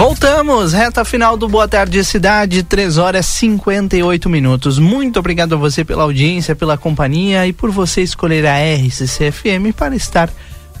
[0.00, 4.78] Voltamos, reta final do Boa Tarde Cidade, 3 horas 58 minutos.
[4.78, 9.94] Muito obrigado a você pela audiência, pela companhia e por você escolher a RCC-FM para
[9.94, 10.30] estar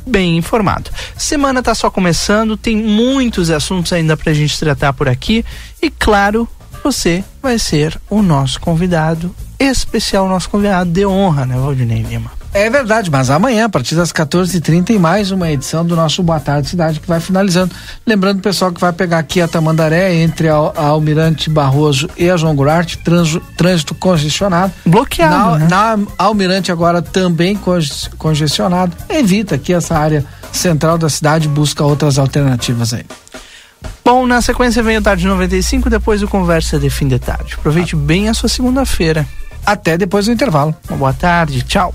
[0.06, 0.90] bem informado.
[1.18, 5.44] Semana está só começando, tem muitos assuntos ainda para a gente tratar por aqui
[5.82, 6.48] e, claro,
[6.82, 12.39] você vai ser o nosso convidado especial, nosso convidado de honra, né, Valdinei Lima?
[12.52, 16.40] É verdade, mas amanhã, a partir das 14h30, tem mais uma edição do nosso Boa
[16.40, 17.72] Tarde Cidade que vai finalizando.
[18.04, 22.28] Lembrando o pessoal que vai pegar aqui a Tamandaré, entre a, a Almirante Barroso e
[22.28, 24.72] a João Goulart, trânsito, trânsito congestionado.
[24.84, 25.60] Bloqueado.
[25.60, 26.06] Na, né?
[26.06, 27.56] na Almirante agora também
[28.18, 28.96] congestionado.
[29.08, 33.06] Evita aqui essa área central da cidade, busca outras alternativas aí.
[34.04, 37.54] Bom, na sequência vem o Tarde 95, depois o Conversa de Fim de Tarde.
[37.56, 37.98] Aproveite ah.
[37.98, 39.24] bem a sua segunda-feira.
[39.64, 40.74] Até depois do intervalo.
[40.88, 41.94] Uma boa tarde, tchau.